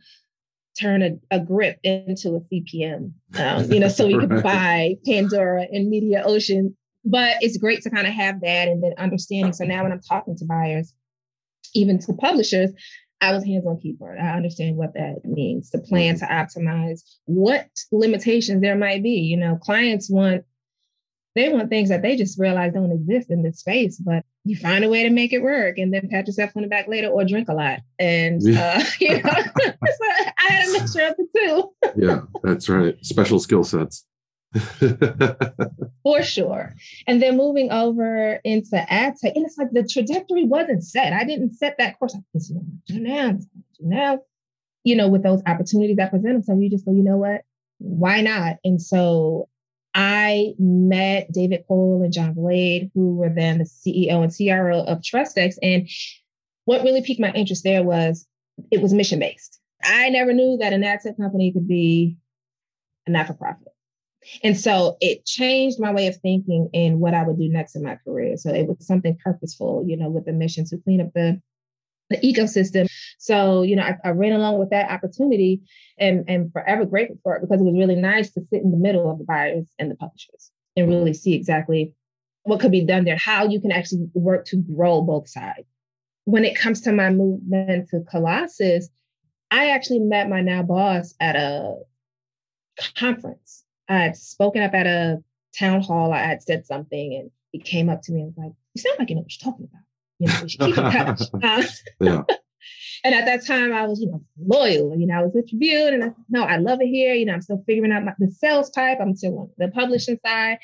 turn 0.80 1.02
a, 1.02 1.36
a 1.36 1.40
GRP 1.40 1.76
into 1.82 2.36
a 2.36 2.40
cpm 2.40 3.12
um, 3.38 3.70
you 3.72 3.80
know 3.80 3.88
so 3.88 4.06
we 4.06 4.18
could 4.18 4.42
buy 4.42 4.94
pandora 5.04 5.66
and 5.72 5.92
Mediaocean. 5.92 6.74
but 7.04 7.36
it's 7.40 7.56
great 7.56 7.82
to 7.82 7.90
kind 7.90 8.06
of 8.06 8.12
have 8.12 8.40
that 8.40 8.68
and 8.68 8.82
then 8.82 8.92
understanding 8.98 9.52
so 9.52 9.64
now 9.64 9.82
when 9.82 9.92
i'm 9.92 10.00
talking 10.00 10.36
to 10.36 10.44
buyers 10.44 10.92
even 11.74 11.98
to 11.98 12.12
publishers 12.14 12.70
I 13.20 13.32
was 13.32 13.44
hands 13.44 13.66
on 13.66 13.80
keyboard. 13.80 14.18
I 14.18 14.36
understand 14.36 14.76
what 14.76 14.92
that 14.94 15.24
means 15.24 15.70
to 15.70 15.78
plan 15.78 16.18
to 16.18 16.26
optimize 16.26 17.00
what 17.24 17.68
limitations 17.90 18.60
there 18.60 18.76
might 18.76 19.02
be. 19.02 19.20
You 19.20 19.36
know, 19.36 19.56
clients 19.56 20.10
want 20.10 20.44
they 21.36 21.50
want 21.50 21.68
things 21.68 21.90
that 21.90 22.00
they 22.00 22.16
just 22.16 22.38
realize 22.38 22.72
don't 22.72 22.90
exist 22.90 23.30
in 23.30 23.42
this 23.42 23.58
space, 23.58 23.98
but 23.98 24.24
you 24.44 24.56
find 24.56 24.84
a 24.84 24.88
way 24.88 25.02
to 25.02 25.10
make 25.10 25.34
it 25.34 25.42
work 25.42 25.76
and 25.76 25.92
then 25.92 26.08
pat 26.08 26.26
yourself 26.26 26.50
on 26.56 26.62
the 26.62 26.68
back 26.68 26.88
later 26.88 27.08
or 27.08 27.24
drink 27.26 27.48
a 27.50 27.54
lot. 27.54 27.80
And, 27.98 28.40
uh, 28.56 28.82
you 29.00 29.22
know, 29.22 29.30
so 29.60 30.06
I 30.38 30.46
had 30.48 30.68
a 30.68 30.72
mixture 30.72 31.06
of 31.06 31.16
the 31.16 31.28
two. 31.36 31.72
yeah, 31.96 32.22
that's 32.42 32.70
right. 32.70 32.96
Special 33.04 33.38
skill 33.38 33.64
sets. 33.64 34.06
for 36.02 36.22
sure. 36.22 36.74
And 37.06 37.20
then 37.20 37.36
moving 37.36 37.70
over 37.70 38.40
into 38.42 38.90
ad 38.90 39.16
tech, 39.20 39.36
and 39.36 39.44
it's 39.44 39.58
like 39.58 39.72
the 39.72 39.86
trajectory 39.86 40.44
wasn't 40.44 40.82
set. 40.82 41.12
I 41.12 41.24
didn't 41.24 41.52
set 41.52 41.76
that 41.76 41.98
course. 41.98 42.14
Like, 42.14 42.24
this 42.32 42.44
is 42.44 42.56
I'm 42.56 42.82
do 42.86 42.98
now. 42.98 43.32
do 43.32 43.40
now. 43.82 44.20
You 44.84 44.96
know, 44.96 45.08
with 45.08 45.22
those 45.22 45.42
opportunities 45.46 45.98
that 45.98 46.10
present 46.10 46.32
themselves, 46.32 46.62
you 46.62 46.70
just 46.70 46.86
go, 46.86 46.92
you 46.92 47.02
know 47.02 47.18
what? 47.18 47.42
Why 47.78 48.22
not? 48.22 48.56
And 48.64 48.80
so 48.80 49.48
I 49.96 50.52
met 50.58 51.32
David 51.32 51.64
Cole 51.66 52.02
and 52.04 52.12
John 52.12 52.34
Blade, 52.34 52.90
who 52.94 53.14
were 53.14 53.30
then 53.30 53.58
the 53.58 53.64
CEO 53.64 54.22
and 54.22 54.30
CRO 54.30 54.82
of 54.84 55.00
TrustX. 55.00 55.54
And 55.62 55.88
what 56.66 56.82
really 56.82 57.00
piqued 57.00 57.18
my 57.18 57.32
interest 57.32 57.64
there 57.64 57.82
was 57.82 58.26
it 58.70 58.82
was 58.82 58.92
mission 58.92 59.18
based. 59.18 59.58
I 59.82 60.10
never 60.10 60.34
knew 60.34 60.58
that 60.58 60.74
an 60.74 60.84
ad 60.84 61.00
tech 61.00 61.16
company 61.16 61.50
could 61.50 61.66
be 61.66 62.18
a 63.06 63.10
not 63.10 63.26
for 63.26 63.34
profit. 63.34 63.68
And 64.42 64.58
so 64.58 64.98
it 65.00 65.24
changed 65.24 65.80
my 65.80 65.92
way 65.92 66.08
of 66.08 66.16
thinking 66.16 66.68
and 66.74 67.00
what 67.00 67.14
I 67.14 67.22
would 67.22 67.38
do 67.38 67.48
next 67.48 67.74
in 67.74 67.82
my 67.82 67.96
career. 68.04 68.36
So 68.36 68.52
it 68.52 68.66
was 68.66 68.86
something 68.86 69.16
purposeful, 69.22 69.84
you 69.86 69.96
know, 69.96 70.10
with 70.10 70.26
the 70.26 70.32
mission 70.32 70.66
to 70.66 70.78
clean 70.78 71.00
up 71.00 71.12
the 71.14 71.40
the 72.10 72.18
ecosystem. 72.18 72.88
So, 73.18 73.62
you 73.62 73.76
know, 73.76 73.82
I, 73.82 73.96
I, 74.04 74.10
ran 74.10 74.32
along 74.32 74.58
with 74.58 74.70
that 74.70 74.90
opportunity 74.90 75.60
and, 75.98 76.24
and 76.28 76.52
forever 76.52 76.84
grateful 76.84 77.18
for 77.22 77.36
it 77.36 77.40
because 77.40 77.60
it 77.60 77.64
was 77.64 77.74
really 77.74 77.96
nice 77.96 78.30
to 78.32 78.40
sit 78.42 78.62
in 78.62 78.70
the 78.70 78.76
middle 78.76 79.10
of 79.10 79.18
the 79.18 79.24
buyers 79.24 79.66
and 79.78 79.90
the 79.90 79.96
publishers 79.96 80.50
and 80.76 80.88
really 80.88 81.14
see 81.14 81.34
exactly 81.34 81.92
what 82.44 82.60
could 82.60 82.70
be 82.70 82.84
done 82.84 83.04
there, 83.04 83.16
how 83.16 83.46
you 83.46 83.60
can 83.60 83.72
actually 83.72 84.08
work 84.14 84.46
to 84.46 84.56
grow 84.56 85.00
both 85.00 85.28
sides. 85.28 85.66
When 86.24 86.44
it 86.44 86.56
comes 86.56 86.80
to 86.82 86.92
my 86.92 87.10
movement 87.10 87.88
to 87.90 88.00
Colossus, 88.08 88.88
I 89.50 89.70
actually 89.70 90.00
met 90.00 90.28
my 90.28 90.40
now 90.40 90.62
boss 90.62 91.14
at 91.20 91.36
a 91.36 91.76
conference 92.96 93.64
I 93.88 93.98
had 93.98 94.16
spoken 94.16 94.62
up 94.62 94.74
at 94.74 94.86
a 94.86 95.22
town 95.58 95.82
hall. 95.82 96.12
I 96.12 96.18
had 96.18 96.42
said 96.42 96.66
something, 96.66 97.14
and 97.14 97.30
he 97.52 97.60
came 97.60 97.88
up 97.88 98.02
to 98.02 98.12
me 98.12 98.20
and 98.20 98.34
was 98.34 98.36
like, 98.36 98.52
"You 98.74 98.82
sound 98.82 98.98
like 98.98 99.10
you 99.10 99.16
know 99.16 99.22
what 99.22 99.32
you're 99.32 99.52
talking 99.52 99.68
about. 99.70 99.82
You 100.18 100.28
know, 100.28 100.40
we 100.42 100.48
should 100.48 100.60
keep 100.60 100.78
in 100.78 100.92
touch." 100.92 101.22
Uh, 101.42 101.62
yeah. 102.00 102.22
And 103.04 103.14
at 103.14 103.24
that 103.26 103.46
time, 103.46 103.72
I 103.72 103.86
was, 103.86 104.00
you 104.00 104.10
know, 104.10 104.20
loyal. 104.36 104.98
You 104.98 105.06
know, 105.06 105.14
I 105.14 105.22
was 105.22 105.32
with 105.32 105.48
Tribune, 105.48 105.94
and 105.94 106.02
I 106.02 106.10
no, 106.28 106.42
I 106.42 106.56
love 106.56 106.80
it 106.80 106.88
here. 106.88 107.14
You 107.14 107.24
know, 107.24 107.34
I'm 107.34 107.40
still 107.40 107.62
figuring 107.64 107.92
out 107.92 108.04
my, 108.04 108.14
the 108.18 108.28
sales 108.30 108.68
pipe. 108.70 108.98
I'm 109.00 109.14
still 109.14 109.38
on 109.38 109.50
the 109.58 109.68
publishing 109.68 110.18
side. 110.26 110.58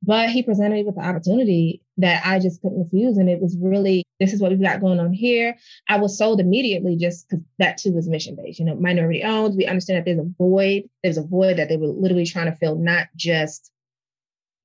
But 0.00 0.30
he 0.30 0.44
presented 0.44 0.74
me 0.74 0.84
with 0.84 0.94
the 0.94 1.00
opportunity 1.00 1.82
that 1.96 2.24
I 2.24 2.38
just 2.38 2.62
couldn't 2.62 2.78
refuse, 2.78 3.16
and 3.16 3.28
it 3.28 3.40
was 3.40 3.56
really 3.60 4.04
this 4.20 4.32
is 4.32 4.40
what 4.40 4.52
we've 4.52 4.62
got 4.62 4.80
going 4.80 5.00
on 5.00 5.12
here. 5.12 5.56
I 5.88 5.98
was 5.98 6.16
sold 6.16 6.40
immediately 6.40 6.96
just 6.96 7.28
because 7.28 7.44
that 7.58 7.78
too 7.78 7.92
was 7.92 8.08
mission 8.08 8.36
based. 8.36 8.60
You 8.60 8.66
know, 8.66 8.76
minority 8.76 9.24
owned. 9.24 9.56
We 9.56 9.66
understand 9.66 9.98
that 9.98 10.04
there's 10.04 10.24
a 10.24 10.30
void. 10.38 10.84
There's 11.02 11.18
a 11.18 11.26
void 11.26 11.56
that 11.56 11.68
they 11.68 11.76
were 11.76 11.88
literally 11.88 12.26
trying 12.26 12.46
to 12.50 12.56
fill, 12.56 12.76
not 12.76 13.08
just 13.16 13.72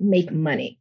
make 0.03 0.31
money. 0.31 0.79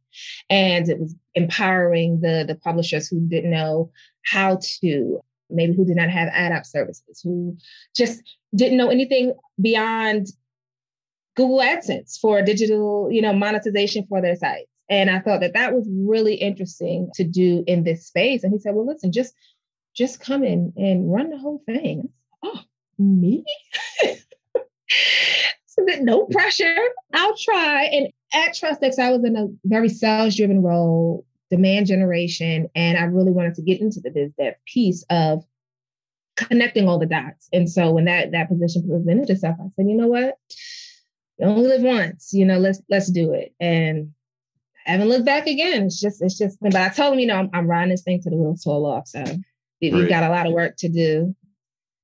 And 0.49 0.87
it 0.89 0.99
was 0.99 1.15
empowering 1.33 2.21
the 2.21 2.45
the 2.47 2.55
publishers 2.55 3.07
who 3.07 3.19
didn't 3.27 3.51
know 3.51 3.91
how 4.23 4.59
to 4.79 5.19
maybe 5.49 5.73
who 5.73 5.85
did 5.85 5.97
not 5.97 6.09
have 6.09 6.29
ad 6.31 6.51
op 6.51 6.65
services, 6.65 7.21
who 7.23 7.55
just 7.95 8.21
didn't 8.55 8.77
know 8.77 8.89
anything 8.89 9.33
beyond 9.61 10.27
Google 11.35 11.59
AdSense 11.59 12.19
for 12.19 12.41
digital, 12.41 13.09
you 13.11 13.21
know, 13.21 13.33
monetization 13.33 14.05
for 14.07 14.21
their 14.21 14.35
sites. 14.35 14.69
And 14.89 15.09
I 15.09 15.19
thought 15.19 15.39
that 15.39 15.53
that 15.53 15.73
was 15.73 15.87
really 15.89 16.35
interesting 16.35 17.09
to 17.15 17.23
do 17.23 17.63
in 17.67 17.83
this 17.83 18.05
space. 18.05 18.43
And 18.43 18.51
he 18.53 18.59
said, 18.59 18.75
"Well, 18.75 18.85
listen, 18.85 19.11
just 19.11 19.33
just 19.95 20.19
come 20.19 20.43
in 20.43 20.73
and 20.75 21.11
run 21.11 21.29
the 21.29 21.37
whole 21.37 21.63
thing." 21.65 22.09
Oh, 22.43 22.61
me? 22.99 23.43
so 25.65 25.83
that 25.87 26.01
no 26.01 26.25
pressure. 26.25 26.75
I'll 27.13 27.37
try. 27.37 27.85
And 27.85 28.09
at 28.33 28.53
TrustX, 28.53 28.99
I 28.99 29.11
was 29.11 29.23
in 29.23 29.35
a 29.35 29.47
very 29.65 29.89
sales-driven 29.89 30.61
role, 30.61 31.25
demand 31.49 31.87
generation, 31.87 32.67
and 32.75 32.97
I 32.97 33.03
really 33.03 33.31
wanted 33.31 33.55
to 33.55 33.61
get 33.61 33.79
into 33.79 33.99
the 33.99 34.09
biz 34.09 34.31
dev 34.37 34.55
piece 34.65 35.03
of 35.09 35.43
connecting 36.35 36.87
all 36.87 36.97
the 36.97 37.05
dots. 37.05 37.47
And 37.53 37.69
so 37.69 37.91
when 37.91 38.05
that 38.05 38.31
that 38.31 38.49
position 38.49 38.87
presented 38.87 39.29
itself, 39.29 39.57
I 39.59 39.69
said, 39.75 39.87
you 39.87 39.95
know 39.95 40.07
what? 40.07 40.37
You 41.37 41.47
only 41.47 41.67
live 41.67 41.81
once, 41.81 42.31
you 42.33 42.45
know, 42.45 42.57
let's 42.57 42.81
let's 42.89 43.11
do 43.11 43.33
it. 43.33 43.53
And 43.59 44.11
I 44.87 44.91
haven't 44.91 45.09
looked 45.09 45.25
back 45.25 45.47
again. 45.47 45.83
It's 45.83 45.99
just, 45.99 46.21
it's 46.21 46.37
just, 46.37 46.57
but 46.59 46.75
I 46.75 46.89
told 46.89 47.13
him, 47.13 47.19
you 47.19 47.27
know, 47.27 47.37
I'm, 47.37 47.49
I'm 47.53 47.67
riding 47.67 47.91
this 47.91 48.01
thing 48.01 48.21
to 48.21 48.29
the 48.29 48.35
wheels 48.35 48.63
fall 48.63 48.85
off. 48.85 49.07
So 49.07 49.23
we've 49.81 50.09
got 50.09 50.23
a 50.23 50.29
lot 50.29 50.45
of 50.45 50.53
work 50.53 50.75
to 50.79 50.89
do. 50.89 51.35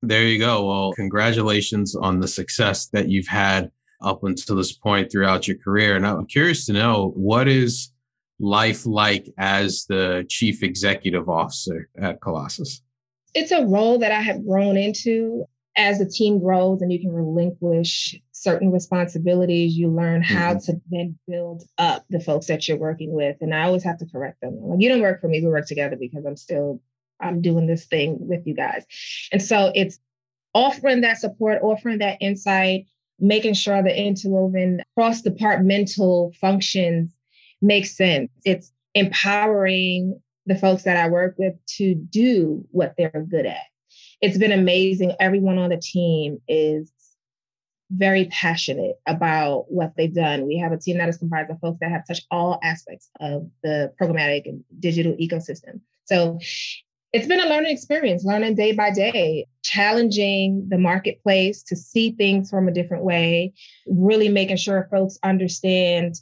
There 0.01 0.23
you 0.23 0.39
go. 0.39 0.65
Well, 0.65 0.93
congratulations 0.93 1.93
on 1.93 2.21
the 2.21 2.27
success 2.27 2.87
that 2.93 3.09
you've 3.09 3.27
had 3.27 3.69
up 4.01 4.23
until 4.23 4.55
this 4.55 4.71
point 4.71 5.11
throughout 5.11 5.47
your 5.47 5.57
career. 5.57 5.95
And 5.95 6.05
I'm 6.05 6.25
curious 6.25 6.65
to 6.67 6.73
know 6.73 7.11
what 7.15 7.47
is 7.47 7.91
life 8.39 8.85
like 8.85 9.27
as 9.37 9.85
the 9.85 10.25
chief 10.29 10.63
executive 10.63 11.29
officer 11.29 11.89
at 12.01 12.21
Colossus? 12.21 12.81
It's 13.35 13.51
a 13.51 13.65
role 13.65 13.99
that 13.99 14.11
I 14.11 14.21
have 14.21 14.45
grown 14.45 14.77
into 14.77 15.45
as 15.75 15.99
the 15.99 16.05
team 16.05 16.39
grows 16.39 16.81
and 16.81 16.91
you 16.91 16.99
can 16.99 17.11
relinquish 17.11 18.15
certain 18.31 18.71
responsibilities, 18.71 19.75
you 19.75 19.89
learn 19.89 20.21
how 20.21 20.53
mm-hmm. 20.53 20.59
to 20.59 20.81
then 20.89 21.17
build 21.27 21.63
up 21.77 22.05
the 22.09 22.19
folks 22.19 22.47
that 22.47 22.67
you're 22.67 22.77
working 22.77 23.13
with. 23.13 23.37
And 23.41 23.53
I 23.53 23.63
always 23.63 23.83
have 23.83 23.97
to 23.99 24.05
correct 24.05 24.41
them. 24.41 24.57
Like, 24.61 24.81
you 24.81 24.89
don't 24.89 25.01
work 25.01 25.21
for 25.21 25.27
me, 25.27 25.41
we 25.41 25.47
work 25.47 25.67
together 25.67 25.97
because 25.99 26.25
I'm 26.25 26.37
still 26.37 26.81
I'm 27.21 27.41
doing 27.41 27.67
this 27.67 27.85
thing 27.85 28.17
with 28.19 28.47
you 28.47 28.55
guys. 28.55 28.85
And 29.31 29.41
so 29.41 29.71
it's 29.75 29.99
offering 30.53 31.01
that 31.01 31.17
support, 31.17 31.61
offering 31.61 31.99
that 31.99 32.17
insight, 32.21 32.85
making 33.19 33.53
sure 33.53 33.81
the 33.81 33.95
interwoven 33.95 34.81
cross 34.95 35.21
departmental 35.21 36.33
functions 36.39 37.11
make 37.61 37.85
sense. 37.85 38.29
It's 38.45 38.71
empowering 38.95 40.19
the 40.45 40.55
folks 40.55 40.83
that 40.83 40.97
I 40.97 41.09
work 41.09 41.35
with 41.37 41.53
to 41.77 41.95
do 41.95 42.65
what 42.71 42.95
they're 42.97 43.25
good 43.29 43.45
at. 43.45 43.65
It's 44.21 44.37
been 44.37 44.51
amazing. 44.51 45.13
Everyone 45.19 45.57
on 45.57 45.69
the 45.69 45.77
team 45.77 46.41
is 46.47 46.91
very 47.91 48.25
passionate 48.25 48.95
about 49.07 49.65
what 49.71 49.93
they've 49.97 50.13
done. 50.13 50.45
We 50.45 50.57
have 50.57 50.71
a 50.71 50.77
team 50.77 50.97
that 50.97 51.09
is 51.09 51.17
comprised 51.17 51.49
of 51.49 51.59
folks 51.59 51.79
that 51.81 51.91
have 51.91 52.05
touched 52.05 52.27
all 52.29 52.59
aspects 52.63 53.09
of 53.19 53.49
the 53.63 53.91
programmatic 53.99 54.45
and 54.45 54.63
digital 54.79 55.13
ecosystem. 55.13 55.79
So 56.05 56.39
it's 57.11 57.27
been 57.27 57.39
a 57.39 57.49
learning 57.49 57.71
experience, 57.71 58.23
learning 58.23 58.55
day 58.55 58.71
by 58.71 58.91
day, 58.91 59.47
challenging 59.63 60.67
the 60.69 60.77
marketplace 60.77 61.63
to 61.63 61.75
see 61.75 62.11
things 62.11 62.49
from 62.49 62.67
a 62.67 62.73
different 62.73 63.03
way, 63.03 63.53
really 63.87 64.29
making 64.29 64.57
sure 64.57 64.87
folks 64.91 65.17
understand 65.23 66.15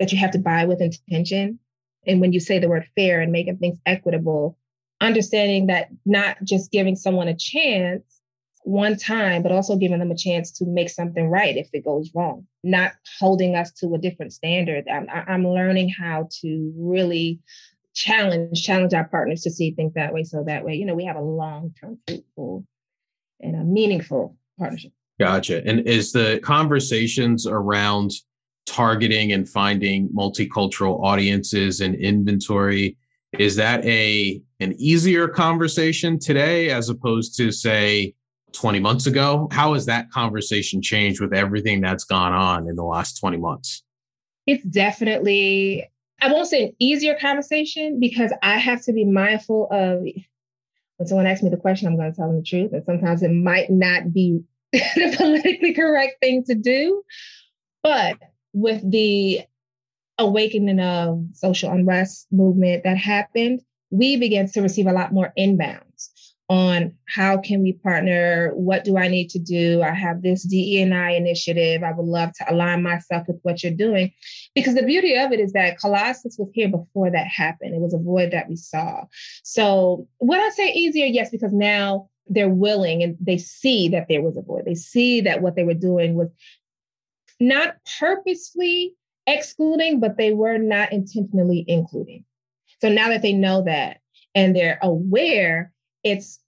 that 0.00 0.10
you 0.10 0.18
have 0.18 0.32
to 0.32 0.38
buy 0.38 0.64
with 0.64 0.80
intention. 0.80 1.58
And 2.06 2.20
when 2.20 2.32
you 2.32 2.40
say 2.40 2.58
the 2.58 2.68
word 2.68 2.88
fair 2.96 3.20
and 3.20 3.30
making 3.30 3.58
things 3.58 3.78
equitable, 3.86 4.58
understanding 5.00 5.68
that 5.68 5.88
not 6.04 6.36
just 6.42 6.72
giving 6.72 6.96
someone 6.96 7.28
a 7.28 7.36
chance 7.36 8.02
one 8.64 8.96
time, 8.96 9.42
but 9.42 9.52
also 9.52 9.76
giving 9.76 9.98
them 9.98 10.10
a 10.10 10.16
chance 10.16 10.50
to 10.52 10.66
make 10.66 10.88
something 10.88 11.28
right 11.28 11.56
if 11.56 11.68
it 11.72 11.84
goes 11.84 12.10
wrong, 12.14 12.46
not 12.64 12.92
holding 13.18 13.54
us 13.54 13.72
to 13.72 13.94
a 13.94 13.98
different 13.98 14.32
standard. 14.32 14.88
I'm, 14.88 15.06
I'm 15.10 15.46
learning 15.46 15.88
how 15.88 16.28
to 16.40 16.72
really 16.76 17.40
challenge 17.94 18.62
challenge 18.62 18.94
our 18.94 19.04
partners 19.08 19.42
to 19.42 19.50
see 19.50 19.72
things 19.72 19.94
that 19.94 20.12
way. 20.12 20.24
So 20.24 20.44
that 20.44 20.64
way, 20.64 20.74
you 20.74 20.86
know, 20.86 20.94
we 20.94 21.04
have 21.04 21.16
a 21.16 21.22
long 21.22 21.74
term, 21.80 21.98
fruitful, 22.06 22.64
and 23.40 23.56
a 23.56 23.64
meaningful 23.64 24.36
partnership. 24.58 24.92
Gotcha. 25.20 25.66
And 25.66 25.80
is 25.86 26.12
the 26.12 26.40
conversations 26.42 27.46
around 27.46 28.12
targeting 28.66 29.32
and 29.32 29.48
finding 29.48 30.08
multicultural 30.10 31.02
audiences 31.02 31.80
and 31.80 31.94
inventory 31.94 32.96
is 33.38 33.56
that 33.56 33.84
a 33.84 34.42
an 34.60 34.74
easier 34.78 35.26
conversation 35.26 36.18
today 36.18 36.70
as 36.70 36.88
opposed 36.88 37.36
to 37.38 37.50
say 37.50 38.14
20 38.52 38.78
months 38.80 39.06
ago? 39.06 39.48
How 39.50 39.74
has 39.74 39.86
that 39.86 40.10
conversation 40.10 40.82
changed 40.82 41.20
with 41.20 41.32
everything 41.32 41.80
that's 41.80 42.04
gone 42.04 42.32
on 42.32 42.68
in 42.68 42.76
the 42.76 42.84
last 42.84 43.18
20 43.18 43.38
months? 43.38 43.82
It's 44.46 44.64
definitely, 44.64 45.90
I 46.22 46.32
won't 46.32 46.46
say 46.46 46.62
an 46.62 46.72
easier 46.78 47.16
conversation 47.20 47.98
because 47.98 48.32
I 48.42 48.58
have 48.58 48.82
to 48.84 48.92
be 48.92 49.04
mindful 49.04 49.66
of 49.72 50.02
when 50.96 51.06
someone 51.08 51.26
asks 51.26 51.42
me 51.42 51.50
the 51.50 51.56
question, 51.56 51.88
I'm 51.88 51.96
going 51.96 52.12
to 52.12 52.16
tell 52.16 52.28
them 52.28 52.36
the 52.36 52.44
truth. 52.44 52.72
And 52.72 52.84
sometimes 52.84 53.22
it 53.22 53.32
might 53.32 53.70
not 53.70 54.12
be 54.12 54.40
the 54.72 55.14
politically 55.16 55.74
correct 55.74 56.20
thing 56.20 56.44
to 56.44 56.54
do. 56.54 57.02
But 57.82 58.18
with 58.52 58.88
the 58.88 59.40
awakening 60.18 60.78
of 60.78 61.24
social 61.32 61.72
unrest 61.72 62.28
movement 62.30 62.84
that 62.84 62.96
happened, 62.96 63.60
we 63.90 64.16
began 64.16 64.48
to 64.50 64.62
receive 64.62 64.86
a 64.86 64.92
lot 64.92 65.12
more 65.12 65.32
inbounds 65.36 65.91
on 66.48 66.94
how 67.06 67.38
can 67.38 67.62
we 67.62 67.72
partner? 67.72 68.50
What 68.54 68.84
do 68.84 68.98
i 68.98 69.08
need 69.08 69.30
to 69.30 69.38
do? 69.38 69.82
I 69.82 69.92
have 69.92 70.22
this 70.22 70.42
DE&I 70.42 71.10
initiative. 71.12 71.82
I 71.82 71.92
would 71.92 72.06
love 72.06 72.32
to 72.34 72.52
align 72.52 72.82
myself 72.82 73.26
with 73.26 73.38
what 73.42 73.62
you're 73.62 73.72
doing. 73.72 74.12
Because 74.54 74.74
the 74.74 74.82
beauty 74.82 75.16
of 75.16 75.32
it 75.32 75.40
is 75.40 75.52
that 75.52 75.78
colossus 75.78 76.36
was 76.38 76.50
here 76.52 76.68
before 76.68 77.10
that 77.10 77.26
happened. 77.26 77.74
It 77.74 77.80
was 77.80 77.94
a 77.94 77.98
void 77.98 78.32
that 78.32 78.48
we 78.48 78.56
saw. 78.56 79.04
So 79.42 80.06
would 80.20 80.40
i 80.40 80.50
say 80.50 80.72
easier? 80.72 81.06
Yes 81.06 81.30
because 81.30 81.52
now 81.52 82.08
they're 82.28 82.48
willing 82.48 83.02
and 83.02 83.16
they 83.20 83.38
see 83.38 83.88
that 83.88 84.06
there 84.08 84.22
was 84.22 84.36
a 84.36 84.42
void. 84.42 84.64
They 84.64 84.74
see 84.74 85.20
that 85.22 85.42
what 85.42 85.56
they 85.56 85.64
were 85.64 85.74
doing 85.74 86.14
was 86.14 86.28
not 87.40 87.76
purposefully 87.98 88.94
excluding, 89.26 90.00
but 90.00 90.16
they 90.16 90.32
were 90.32 90.58
not 90.58 90.92
intentionally 90.92 91.64
including. 91.66 92.24
So 92.80 92.88
now 92.88 93.08
that 93.08 93.22
they 93.22 93.32
know 93.32 93.62
that 93.62 93.98
and 94.34 94.54
they're 94.54 94.78
aware, 94.82 95.71
it's 96.04 96.40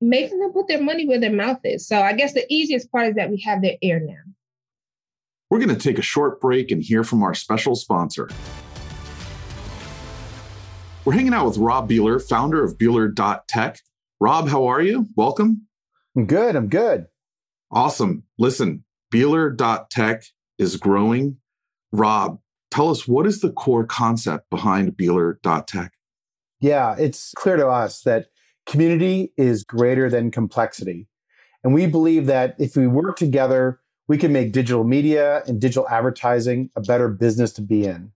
making 0.00 0.40
them 0.40 0.52
put 0.52 0.68
their 0.68 0.82
money 0.82 1.06
where 1.06 1.20
their 1.20 1.32
mouth 1.32 1.60
is. 1.64 1.86
So 1.86 2.00
I 2.00 2.12
guess 2.12 2.32
the 2.32 2.46
easiest 2.52 2.90
part 2.90 3.08
is 3.08 3.14
that 3.16 3.30
we 3.30 3.40
have 3.42 3.62
their 3.62 3.76
ear 3.82 4.00
now. 4.00 4.14
We're 5.50 5.58
going 5.58 5.74
to 5.74 5.76
take 5.76 5.98
a 5.98 6.02
short 6.02 6.40
break 6.40 6.70
and 6.70 6.82
hear 6.82 7.02
from 7.02 7.22
our 7.22 7.34
special 7.34 7.74
sponsor. 7.74 8.30
We're 11.04 11.14
hanging 11.14 11.34
out 11.34 11.46
with 11.46 11.58
Rob 11.58 11.90
Beeler, 11.90 12.22
founder 12.22 12.62
of 12.62 12.78
Beeler.tech. 12.78 13.80
Rob, 14.20 14.48
how 14.48 14.66
are 14.66 14.80
you? 14.80 15.06
Welcome. 15.16 15.66
I'm 16.16 16.26
good. 16.26 16.54
I'm 16.56 16.68
good. 16.68 17.06
Awesome. 17.70 18.24
Listen, 18.38 18.84
Beeler.tech 19.12 20.24
is 20.58 20.76
growing. 20.76 21.38
Rob, 21.90 22.38
tell 22.70 22.90
us 22.90 23.08
what 23.08 23.26
is 23.26 23.40
the 23.40 23.50
core 23.50 23.84
concept 23.84 24.50
behind 24.50 24.92
Beeler.tech? 24.92 25.92
Yeah, 26.60 26.94
it's 26.98 27.32
clear 27.36 27.56
to 27.56 27.68
us 27.68 28.02
that 28.02 28.26
community 28.66 29.32
is 29.36 29.64
greater 29.64 30.08
than 30.08 30.30
complexity. 30.30 31.06
And 31.62 31.74
we 31.74 31.86
believe 31.86 32.26
that 32.26 32.56
if 32.58 32.76
we 32.76 32.86
work 32.86 33.16
together, 33.16 33.80
we 34.08 34.18
can 34.18 34.32
make 34.32 34.52
digital 34.52 34.84
media 34.84 35.42
and 35.46 35.60
digital 35.60 35.88
advertising 35.88 36.70
a 36.74 36.80
better 36.80 37.08
business 37.08 37.52
to 37.54 37.62
be 37.62 37.84
in. 37.84 38.12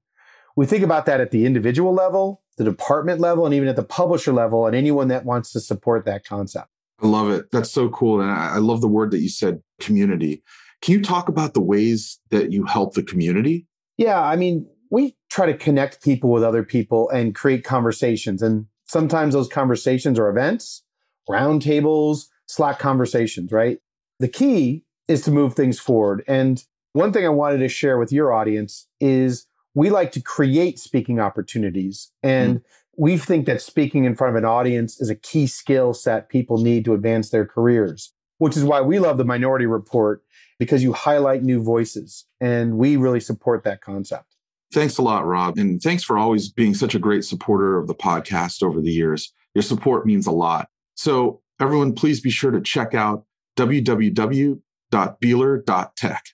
We 0.56 0.66
think 0.66 0.82
about 0.82 1.06
that 1.06 1.20
at 1.20 1.30
the 1.30 1.46
individual 1.46 1.92
level, 1.92 2.42
the 2.56 2.64
department 2.64 3.20
level, 3.20 3.44
and 3.44 3.54
even 3.54 3.68
at 3.68 3.76
the 3.76 3.82
publisher 3.82 4.32
level, 4.32 4.66
and 4.66 4.74
anyone 4.74 5.08
that 5.08 5.24
wants 5.24 5.52
to 5.52 5.60
support 5.60 6.04
that 6.06 6.24
concept. 6.24 6.68
I 7.02 7.06
love 7.06 7.30
it. 7.30 7.50
That's 7.50 7.70
so 7.70 7.88
cool. 7.88 8.20
And 8.20 8.30
I 8.30 8.58
love 8.58 8.80
the 8.80 8.88
word 8.88 9.10
that 9.10 9.18
you 9.18 9.28
said, 9.28 9.60
community. 9.80 10.42
Can 10.80 10.92
you 10.92 11.02
talk 11.02 11.28
about 11.28 11.54
the 11.54 11.60
ways 11.60 12.18
that 12.30 12.52
you 12.52 12.64
help 12.64 12.94
the 12.94 13.02
community? 13.02 13.66
Yeah. 13.96 14.20
I 14.20 14.36
mean, 14.36 14.66
we 14.90 15.16
try 15.30 15.46
to 15.46 15.56
connect 15.56 16.02
people 16.02 16.30
with 16.30 16.44
other 16.44 16.62
people 16.62 17.08
and 17.10 17.34
create 17.34 17.64
conversations. 17.64 18.42
And 18.42 18.66
sometimes 18.86 19.34
those 19.34 19.48
conversations 19.48 20.18
are 20.18 20.28
events, 20.28 20.82
roundtables, 21.28 22.26
Slack 22.46 22.78
conversations, 22.78 23.52
right? 23.52 23.78
The 24.20 24.28
key 24.28 24.84
is 25.08 25.22
to 25.22 25.30
move 25.30 25.54
things 25.54 25.80
forward. 25.80 26.22
And 26.26 26.62
one 26.92 27.12
thing 27.12 27.24
I 27.24 27.30
wanted 27.30 27.58
to 27.58 27.68
share 27.68 27.98
with 27.98 28.12
your 28.12 28.32
audience 28.32 28.86
is 29.00 29.46
we 29.74 29.90
like 29.90 30.12
to 30.12 30.20
create 30.20 30.78
speaking 30.78 31.18
opportunities. 31.18 32.12
And 32.22 32.60
mm. 32.60 32.62
we 32.96 33.18
think 33.18 33.46
that 33.46 33.60
speaking 33.60 34.04
in 34.04 34.14
front 34.14 34.36
of 34.36 34.42
an 34.42 34.44
audience 34.44 35.00
is 35.00 35.10
a 35.10 35.14
key 35.14 35.46
skill 35.46 35.94
set 35.94 36.28
people 36.28 36.58
need 36.58 36.84
to 36.84 36.94
advance 36.94 37.30
their 37.30 37.46
careers, 37.46 38.12
which 38.38 38.56
is 38.56 38.64
why 38.64 38.80
we 38.80 38.98
love 38.98 39.18
the 39.18 39.24
Minority 39.24 39.66
Report 39.66 40.22
because 40.58 40.82
you 40.82 40.92
highlight 40.92 41.42
new 41.42 41.62
voices. 41.62 42.26
And 42.40 42.78
we 42.78 42.96
really 42.96 43.20
support 43.20 43.64
that 43.64 43.80
concept. 43.80 44.33
Thanks 44.72 44.98
a 44.98 45.02
lot, 45.02 45.26
Rob. 45.26 45.58
And 45.58 45.80
thanks 45.80 46.02
for 46.02 46.18
always 46.18 46.48
being 46.48 46.74
such 46.74 46.94
a 46.94 46.98
great 46.98 47.24
supporter 47.24 47.78
of 47.78 47.86
the 47.86 47.94
podcast 47.94 48.62
over 48.62 48.80
the 48.80 48.90
years. 48.90 49.32
Your 49.54 49.62
support 49.62 50.06
means 50.06 50.26
a 50.26 50.32
lot. 50.32 50.68
So, 50.94 51.40
everyone, 51.60 51.92
please 51.92 52.20
be 52.20 52.30
sure 52.30 52.50
to 52.50 52.60
check 52.60 52.94
out 52.94 53.24
www.beeler.tech. 53.56 56.24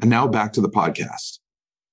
And 0.00 0.10
now 0.10 0.28
back 0.28 0.52
to 0.52 0.60
the 0.60 0.68
podcast 0.68 1.38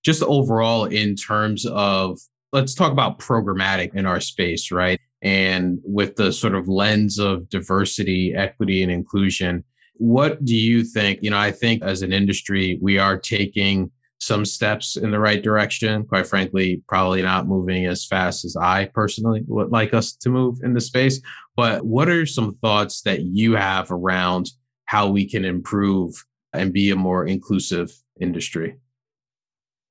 just 0.03 0.21
overall 0.23 0.85
in 0.85 1.15
terms 1.15 1.65
of 1.65 2.19
let's 2.51 2.75
talk 2.75 2.91
about 2.91 3.19
programmatic 3.19 3.95
in 3.95 4.05
our 4.05 4.19
space, 4.19 4.71
right? 4.71 4.99
And 5.21 5.79
with 5.83 6.17
the 6.17 6.33
sort 6.33 6.53
of 6.53 6.67
lens 6.67 7.17
of 7.17 7.49
diversity, 7.49 8.33
equity, 8.35 8.83
and 8.83 8.91
inclusion, 8.91 9.63
what 9.95 10.43
do 10.43 10.55
you 10.55 10.83
think? 10.83 11.19
You 11.21 11.31
know, 11.31 11.37
I 11.37 11.51
think 11.51 11.81
as 11.81 12.01
an 12.01 12.11
industry, 12.11 12.77
we 12.81 12.97
are 12.97 13.17
taking 13.17 13.89
some 14.25 14.45
steps 14.45 14.95
in 14.95 15.11
the 15.11 15.19
right 15.19 15.43
direction. 15.43 16.05
Quite 16.05 16.27
frankly, 16.27 16.81
probably 16.87 17.21
not 17.21 17.47
moving 17.47 17.85
as 17.85 18.05
fast 18.05 18.45
as 18.45 18.55
I 18.55 18.89
personally 18.93 19.43
would 19.47 19.71
like 19.71 19.93
us 19.93 20.13
to 20.17 20.29
move 20.29 20.59
in 20.63 20.73
the 20.73 20.81
space. 20.81 21.21
But 21.55 21.85
what 21.85 22.09
are 22.09 22.25
some 22.25 22.55
thoughts 22.61 23.01
that 23.01 23.21
you 23.21 23.55
have 23.55 23.91
around 23.91 24.49
how 24.85 25.09
we 25.09 25.29
can 25.29 25.45
improve 25.45 26.13
and 26.53 26.73
be 26.73 26.91
a 26.91 26.95
more 26.95 27.25
inclusive 27.25 27.91
industry? 28.19 28.77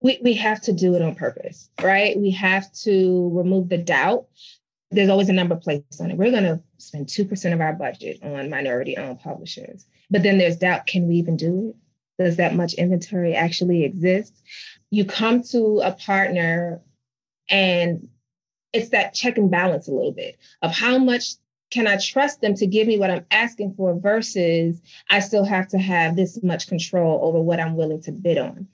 we, 0.03 0.18
we 0.23 0.35
have 0.35 0.61
to 0.62 0.73
do 0.73 0.95
it 0.95 1.03
on 1.03 1.14
purpose, 1.14 1.71
right? 1.81 2.18
We 2.18 2.31
have 2.33 2.71
to 2.83 3.31
remove 3.33 3.68
the 3.68 3.79
doubt. 3.79 4.27
There's 4.90 5.09
always 5.09 5.29
a 5.29 5.33
number 5.33 5.57
placed 5.57 6.01
on 6.01 6.11
it. 6.11 6.16
We're 6.16 6.31
going 6.31 6.42
to 6.42 6.61
spend 6.79 7.07
2% 7.07 7.53
of 7.53 7.61
our 7.61 7.73
budget 7.73 8.18
on 8.23 8.51
minority 8.51 8.97
owned 8.97 9.21
publishers. 9.21 9.87
But 10.11 10.23
then 10.23 10.38
there's 10.38 10.57
doubt 10.57 10.87
can 10.87 11.09
we 11.09 11.16
even 11.16 11.37
do 11.37 11.68
it? 11.71 11.77
Does 12.18 12.37
that 12.37 12.55
much 12.55 12.75
inventory 12.75 13.35
actually 13.35 13.85
exist? 13.85 14.42
You 14.90 15.05
come 15.05 15.42
to 15.44 15.81
a 15.83 15.92
partner 15.92 16.81
and 17.48 18.09
it's 18.72 18.90
that 18.90 19.14
check 19.14 19.38
and 19.38 19.51
balance 19.51 19.88
a 19.88 19.92
little 19.92 20.12
bit 20.12 20.38
of 20.62 20.72
how 20.72 20.98
much 20.98 21.35
can 21.70 21.87
I 21.87 21.96
trust 21.96 22.42
them 22.42 22.55
to 22.57 22.66
give 22.66 22.87
me 22.87 22.98
what 22.98 23.11
I'm 23.11 23.25
asking 23.31 23.75
for 23.75 23.98
versus 23.98 24.81
I 25.11 25.20
still 25.20 25.44
have 25.44 25.68
to 25.68 25.79
have 25.79 26.16
this 26.16 26.42
much 26.42 26.68
control 26.68 27.20
over 27.22 27.40
what 27.40 27.61
I'm 27.61 27.77
willing 27.77 28.03
to 28.03 28.12
bid 28.12 28.38
on 28.38 28.68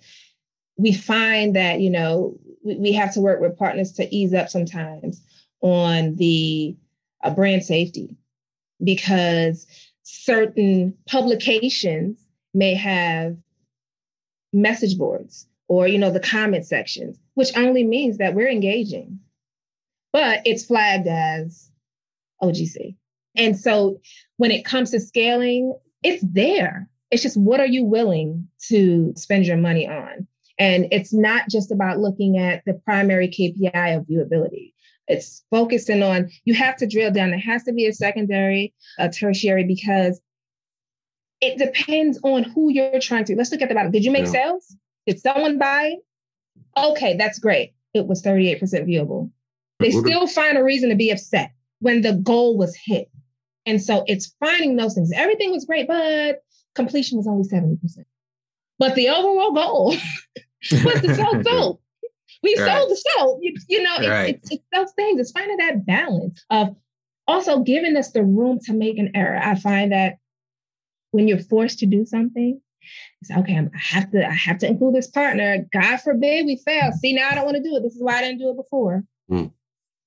we 0.78 0.92
find 0.92 1.54
that 1.56 1.80
you 1.80 1.90
know 1.90 2.38
we, 2.64 2.76
we 2.76 2.92
have 2.92 3.12
to 3.12 3.20
work 3.20 3.40
with 3.40 3.58
partners 3.58 3.92
to 3.92 4.14
ease 4.14 4.32
up 4.32 4.48
sometimes 4.48 5.20
on 5.60 6.14
the 6.16 6.74
uh, 7.22 7.30
brand 7.30 7.64
safety 7.64 8.16
because 8.82 9.66
certain 10.04 10.94
publications 11.06 12.16
may 12.54 12.74
have 12.74 13.36
message 14.52 14.96
boards 14.96 15.46
or 15.68 15.86
you 15.86 15.98
know 15.98 16.10
the 16.10 16.20
comment 16.20 16.66
sections 16.66 17.18
which 17.34 17.56
only 17.56 17.84
means 17.84 18.18
that 18.18 18.34
we're 18.34 18.48
engaging 18.48 19.18
but 20.12 20.40
it's 20.44 20.64
flagged 20.64 21.06
as 21.06 21.70
UGC 22.42 22.96
and 23.36 23.58
so 23.58 24.00
when 24.38 24.50
it 24.50 24.64
comes 24.64 24.90
to 24.90 25.00
scaling 25.00 25.74
it's 26.02 26.24
there 26.26 26.88
it's 27.10 27.22
just 27.22 27.36
what 27.36 27.60
are 27.60 27.66
you 27.66 27.84
willing 27.84 28.48
to 28.68 29.12
spend 29.16 29.46
your 29.46 29.58
money 29.58 29.86
on 29.86 30.26
and 30.58 30.88
it's 30.90 31.12
not 31.12 31.48
just 31.48 31.70
about 31.70 32.00
looking 32.00 32.38
at 32.38 32.62
the 32.66 32.74
primary 32.74 33.28
KPI 33.28 33.96
of 33.96 34.04
viewability. 34.06 34.72
It's 35.06 35.44
focusing 35.50 36.02
on, 36.02 36.28
you 36.44 36.54
have 36.54 36.76
to 36.78 36.86
drill 36.86 37.12
down. 37.12 37.30
There 37.30 37.38
has 37.38 37.62
to 37.64 37.72
be 37.72 37.86
a 37.86 37.92
secondary, 37.92 38.74
a 38.98 39.08
tertiary, 39.08 39.64
because 39.64 40.20
it 41.40 41.58
depends 41.58 42.18
on 42.22 42.42
who 42.42 42.70
you're 42.70 43.00
trying 43.00 43.24
to. 43.26 43.36
Let's 43.36 43.52
look 43.52 43.62
at 43.62 43.68
the 43.68 43.74
bottom. 43.74 43.92
Did 43.92 44.04
you 44.04 44.10
make 44.10 44.26
yeah. 44.26 44.32
sales? 44.32 44.76
Did 45.06 45.20
someone 45.20 45.58
buy? 45.58 45.94
Okay, 46.76 47.16
that's 47.16 47.38
great. 47.38 47.74
It 47.94 48.06
was 48.06 48.22
38% 48.22 48.60
viewable. 48.86 49.30
They 49.80 49.90
still 49.90 50.26
find 50.26 50.58
a 50.58 50.64
reason 50.64 50.90
to 50.90 50.96
be 50.96 51.10
upset 51.10 51.52
when 51.80 52.02
the 52.02 52.14
goal 52.14 52.56
was 52.58 52.76
hit. 52.76 53.08
And 53.64 53.82
so 53.82 54.04
it's 54.06 54.34
finding 54.40 54.76
those 54.76 54.94
things. 54.94 55.12
Everything 55.14 55.52
was 55.52 55.64
great, 55.64 55.86
but 55.86 56.42
completion 56.74 57.16
was 57.18 57.28
only 57.28 57.48
70%. 57.48 57.78
But 58.78 58.94
the 58.94 59.08
overall 59.08 59.52
goal 59.52 59.94
was 60.84 61.00
to 61.00 61.14
sell 61.14 61.42
soap. 61.44 61.82
We 62.42 62.56
right. 62.56 62.76
sold 62.76 62.90
the 62.90 62.96
soap. 62.96 63.38
You, 63.42 63.54
you 63.68 63.82
know, 63.82 63.96
it's, 63.96 64.08
right. 64.08 64.34
it's, 64.34 64.50
it's 64.50 64.64
those 64.72 64.92
things. 64.92 65.20
It's 65.20 65.32
finding 65.32 65.56
that 65.58 65.86
balance 65.86 66.44
of 66.50 66.74
also 67.26 67.60
giving 67.60 67.96
us 67.96 68.10
the 68.12 68.24
room 68.24 68.58
to 68.64 68.72
make 68.72 68.98
an 68.98 69.10
error. 69.14 69.40
I 69.42 69.54
find 69.54 69.92
that 69.92 70.18
when 71.10 71.28
you're 71.28 71.38
forced 71.38 71.78
to 71.80 71.86
do 71.86 72.04
something, 72.04 72.60
it's 73.20 73.30
okay. 73.30 73.58
I 73.58 73.68
have 73.74 74.10
to. 74.12 74.26
I 74.26 74.32
have 74.32 74.58
to 74.58 74.66
include 74.66 74.94
this 74.94 75.08
partner. 75.08 75.66
God 75.72 75.98
forbid 75.98 76.46
we 76.46 76.56
fail. 76.56 76.92
See, 76.92 77.12
now 77.12 77.28
I 77.30 77.34
don't 77.34 77.44
want 77.44 77.56
to 77.56 77.62
do 77.62 77.76
it. 77.76 77.82
This 77.82 77.94
is 77.94 78.02
why 78.02 78.18
I 78.18 78.22
didn't 78.22 78.38
do 78.38 78.50
it 78.50 78.56
before. 78.56 79.04
Mm. 79.30 79.52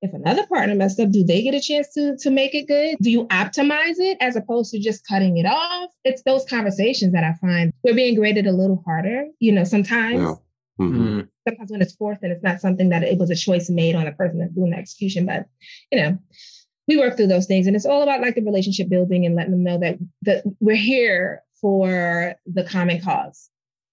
If 0.02 0.14
another 0.14 0.48
partner 0.48 0.74
messed 0.74 1.00
up, 1.00 1.12
do 1.12 1.24
they 1.24 1.44
get 1.44 1.54
a 1.54 1.60
chance 1.60 1.94
to 1.94 2.18
to 2.18 2.32
make 2.32 2.56
it 2.56 2.68
good? 2.68 2.98
Do 3.02 3.12
you 3.12 3.28
optimize 3.28 4.00
it 4.00 4.18
as 4.20 4.36
opposed 4.36 4.72
to 4.72 4.80
just 4.80 5.06
cutting 5.06 5.38
it 5.38 5.46
off? 5.46 5.92
It's 6.04 6.24
those 6.24 6.46
conversations 6.46 7.14
that 7.14 7.24
I 7.24 7.34
find 7.34 7.74
we're 7.84 7.94
being 7.94 8.16
graded 8.16 8.48
a 8.48 8.52
little 8.52 8.82
harder. 8.86 9.26
You 9.40 9.52
know, 9.52 9.64
sometimes. 9.64 10.22
Yeah. 10.22 10.36
Mm-hmm. 10.80 10.98
mm-hmm. 10.98 11.20
Sometimes 11.48 11.72
when 11.72 11.82
it's 11.82 11.96
forced 11.96 12.22
and 12.22 12.32
it's 12.32 12.44
not 12.44 12.62
something 12.62 12.90
that 12.90 13.04
it 13.04 13.18
was 13.18 13.32
a 13.32 13.36
choice 13.36 13.70
made 13.70 13.96
on 13.96 14.06
the 14.06 14.12
person 14.12 14.40
that's 14.40 14.54
doing 14.54 14.72
the 14.72 14.78
execution, 14.78 15.26
but 15.26 15.48
you 15.92 16.00
know, 16.00 16.18
we 16.88 16.98
work 16.98 17.16
through 17.16 17.28
those 17.28 17.46
things, 17.46 17.68
and 17.68 17.76
it's 17.76 17.86
all 17.86 18.02
about 18.02 18.22
like 18.22 18.36
the 18.36 18.44
relationship 18.44 18.90
building 18.90 19.26
and 19.26 19.36
letting 19.36 19.52
them 19.52 19.64
know 19.64 19.80
that 19.80 19.98
that 20.24 20.44
we're 20.60 20.76
here 20.76 21.44
for 21.60 22.36
the 22.46 22.64
common 22.64 23.02
cause. 23.02 23.50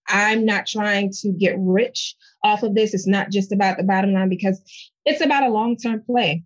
I'm 0.09 0.45
not 0.45 0.67
trying 0.67 1.13
to 1.21 1.33
get 1.33 1.55
rich 1.59 2.17
off 2.43 2.63
of 2.63 2.75
this. 2.75 2.95
It's 2.95 3.07
not 3.07 3.31
just 3.31 3.53
about 3.53 3.77
the 3.77 3.85
bottom 3.85 4.15
line 4.15 4.31
because 4.31 4.61
it's 5.05 5.21
about 5.21 5.43
a 5.43 5.51
long 5.51 5.77
term 5.77 6.03
play 6.05 6.45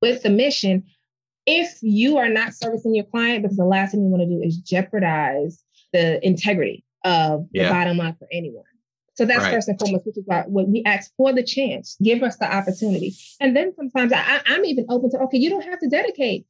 with 0.00 0.22
the 0.22 0.30
mission. 0.30 0.84
If 1.44 1.78
you 1.82 2.16
are 2.16 2.28
not 2.28 2.54
servicing 2.54 2.94
your 2.94 3.04
client, 3.04 3.42
because 3.42 3.56
the 3.56 3.64
last 3.64 3.92
thing 3.92 4.00
you 4.00 4.08
want 4.08 4.22
to 4.22 4.26
do 4.26 4.42
is 4.42 4.56
jeopardize 4.56 5.62
the 5.92 6.24
integrity 6.26 6.84
of 7.04 7.46
yeah. 7.52 7.64
the 7.64 7.70
bottom 7.70 7.98
line 7.98 8.14
for 8.14 8.26
anyone. 8.32 8.64
So 9.16 9.24
that's 9.24 9.44
right. 9.44 9.54
first 9.54 9.68
and 9.68 9.78
foremost, 9.78 10.06
which 10.06 10.18
is 10.18 10.24
why 10.26 10.44
when 10.46 10.70
we 10.70 10.82
ask 10.84 11.10
for 11.16 11.32
the 11.32 11.42
chance, 11.42 11.96
give 12.02 12.22
us 12.22 12.36
the 12.36 12.54
opportunity. 12.54 13.14
And 13.40 13.56
then 13.56 13.72
sometimes 13.74 14.12
I, 14.12 14.42
I'm 14.46 14.64
even 14.64 14.84
open 14.90 15.10
to, 15.10 15.18
okay, 15.20 15.38
you 15.38 15.48
don't 15.48 15.64
have 15.64 15.80
to 15.80 15.88
dedicate 15.88 16.46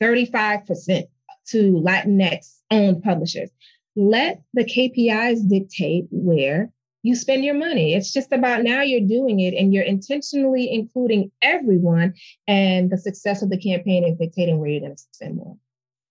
35% 0.00 1.04
to 1.48 1.72
Latinx 1.72 2.58
owned 2.70 3.02
publishers. 3.02 3.50
Let 3.96 4.42
the 4.52 4.64
KPIs 4.64 5.48
dictate 5.48 6.06
where 6.10 6.70
you 7.02 7.16
spend 7.16 7.44
your 7.44 7.54
money. 7.54 7.94
It's 7.94 8.12
just 8.12 8.30
about 8.30 8.62
now 8.62 8.82
you're 8.82 9.06
doing 9.06 9.40
it 9.40 9.54
and 9.54 9.72
you're 9.72 9.82
intentionally 9.82 10.72
including 10.72 11.30
everyone, 11.40 12.14
and 12.46 12.90
the 12.90 12.98
success 12.98 13.42
of 13.42 13.50
the 13.50 13.58
campaign 13.58 14.04
is 14.04 14.16
dictating 14.18 14.58
where 14.58 14.68
you're 14.68 14.80
going 14.80 14.96
to 14.96 15.02
spend 15.12 15.36
more. 15.36 15.56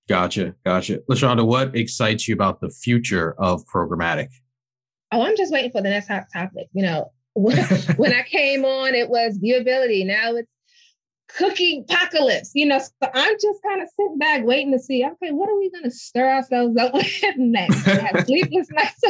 Gotcha. 0.09 0.55
Gotcha. 0.65 0.97
LaShonda, 1.09 1.45
what 1.45 1.75
excites 1.75 2.27
you 2.27 2.33
about 2.33 2.59
the 2.59 2.69
future 2.69 3.33
of 3.37 3.65
programmatic? 3.65 4.29
Oh, 5.12 5.21
I'm 5.21 5.36
just 5.38 5.52
waiting 5.52 5.71
for 5.71 5.82
the 5.82 5.89
next 5.89 6.08
hot 6.08 6.26
topic. 6.34 6.67
You 6.74 6.84
know, 6.84 7.12
when 7.34 8.13
I 8.13 8.24
came 8.24 8.65
on, 8.65 8.93
it 8.95 9.10
was 9.10 9.38
viewability. 9.38 10.06
Now 10.06 10.36
it's 10.36 10.52
cookie 11.38 11.86
apocalypse. 11.89 12.52
You 12.54 12.67
know, 12.67 12.80
so 12.80 13.10
I'm 13.13 13.36
just 13.41 13.63
kind 13.63 13.82
of 13.82 13.88
sitting 13.95 14.17
back 14.17 14.43
waiting 14.43 14.71
to 14.71 14.80
see, 14.80 15.06
okay, 15.06 15.32
what 15.32 15.50
are 15.50 15.58
we 15.58 15.69
going 15.71 15.84
to 15.84 15.91
stir 15.91 16.30
ourselves 16.30 16.78
up 16.78 16.93
with 16.93 17.24
next? 17.38 17.84
Have 17.86 18.26
sleepless 18.26 18.67
nights 18.71 19.02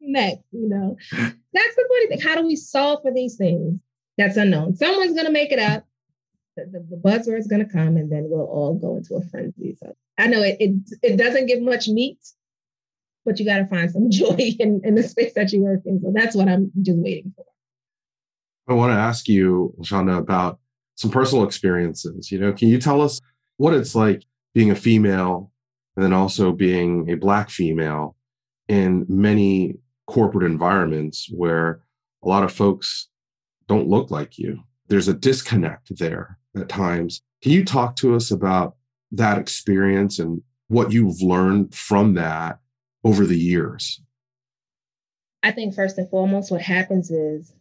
next, 0.00 0.44
you 0.52 0.68
know? 0.68 0.96
That's 1.10 1.76
the 1.76 1.88
funny 1.88 2.08
thing. 2.08 2.20
How 2.20 2.36
do 2.36 2.46
we 2.46 2.56
solve 2.56 3.00
for 3.02 3.12
these 3.12 3.36
things? 3.36 3.80
That's 4.18 4.36
unknown. 4.36 4.76
Someone's 4.76 5.14
going 5.14 5.26
to 5.26 5.32
make 5.32 5.52
it 5.52 5.58
up. 5.58 5.84
The, 6.56 6.64
the, 6.64 6.86
the 6.90 6.96
buzzword's 6.96 7.46
going 7.46 7.64
to 7.64 7.72
come 7.72 7.96
and 7.96 8.10
then 8.10 8.26
we'll 8.28 8.46
all 8.46 8.74
go 8.74 8.96
into 8.96 9.14
a 9.14 9.22
frenzy. 9.22 9.76
So 9.80 9.94
I 10.18 10.26
know 10.26 10.42
it, 10.42 10.56
it, 10.60 10.74
it 11.02 11.16
doesn't 11.16 11.46
give 11.46 11.62
much 11.62 11.88
meat, 11.88 12.18
but 13.24 13.38
you 13.38 13.44
got 13.44 13.58
to 13.58 13.66
find 13.66 13.90
some 13.90 14.10
joy 14.10 14.54
in, 14.58 14.80
in 14.84 14.94
the 14.94 15.02
space 15.02 15.32
that 15.34 15.52
you 15.52 15.62
work 15.62 15.80
in. 15.84 16.00
So 16.00 16.12
that's 16.14 16.34
what 16.34 16.48
I'm 16.48 16.70
just 16.82 16.98
waiting 16.98 17.32
for. 17.36 17.44
I 18.68 18.74
want 18.74 18.92
to 18.92 18.96
ask 18.96 19.28
you, 19.28 19.74
Shonda, 19.82 20.16
about 20.18 20.60
some 20.94 21.10
personal 21.10 21.44
experiences. 21.44 22.30
You 22.30 22.38
know, 22.38 22.52
can 22.52 22.68
you 22.68 22.78
tell 22.78 23.02
us 23.02 23.20
what 23.56 23.74
it's 23.74 23.94
like 23.94 24.24
being 24.54 24.70
a 24.70 24.76
female 24.76 25.50
and 25.96 26.04
then 26.04 26.12
also 26.12 26.52
being 26.52 27.10
a 27.10 27.16
black 27.16 27.50
female 27.50 28.16
in 28.68 29.06
many 29.08 29.76
corporate 30.06 30.48
environments 30.48 31.28
where 31.32 31.80
a 32.22 32.28
lot 32.28 32.44
of 32.44 32.52
folks 32.52 33.08
don't 33.66 33.88
look 33.88 34.10
like 34.10 34.38
you? 34.38 34.60
There's 34.86 35.08
a 35.08 35.14
disconnect 35.14 35.98
there 35.98 36.38
at 36.56 36.68
times. 36.68 37.22
Can 37.42 37.52
you 37.52 37.64
talk 37.64 37.96
to 37.96 38.14
us 38.14 38.30
about 38.30 38.76
that 39.12 39.38
experience 39.38 40.20
and 40.20 40.42
what 40.68 40.92
you've 40.92 41.20
learned 41.20 41.74
from 41.74 42.14
that 42.14 42.59
over 43.04 43.24
the 43.24 43.38
years? 43.38 44.00
I 45.42 45.52
think 45.52 45.74
first 45.74 45.98
and 45.98 46.08
foremost, 46.10 46.50
what 46.50 46.60
happens 46.60 47.10
is, 47.10 47.54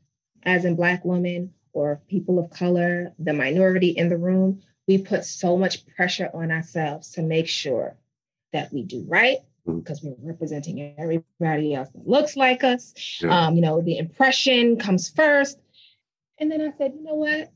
as 0.44 0.66
in 0.66 0.76
Black 0.76 1.06
women, 1.06 1.54
or 1.74 2.02
people 2.10 2.40
of 2.40 2.50
color, 2.50 3.14
the 3.20 3.34
minority 3.34 3.90
in 3.90 4.10
the 4.10 4.18
room, 4.18 4.62
we 4.88 4.98
put 4.98 5.24
so 5.24 5.56
much 5.56 5.86
pressure 5.96 6.30
on 6.34 6.52
ourselves 6.52 7.12
to 7.12 7.22
make 7.22 7.48
sure 7.48 7.96
that 8.52 8.74
we 8.74 8.84
do 8.84 9.06
right 9.08 9.38
because 9.66 10.02
mm. 10.02 10.16
we're 10.18 10.32
representing 10.32 10.96
everybody 10.98 11.76
else 11.76 11.90
that 11.92 12.08
looks 12.08 12.36
like 12.36 12.64
us. 12.64 12.94
Yeah. 13.22 13.48
Um, 13.48 13.56
you 13.56 13.62
know, 13.62 13.82
the 13.82 13.98
impression 13.98 14.78
comes 14.78 15.10
first. 15.10 15.60
And 16.40 16.52
then 16.52 16.62
I 16.62 16.72
said, 16.78 16.94
you 16.96 17.04
know 17.04 17.16
what? 17.16 17.52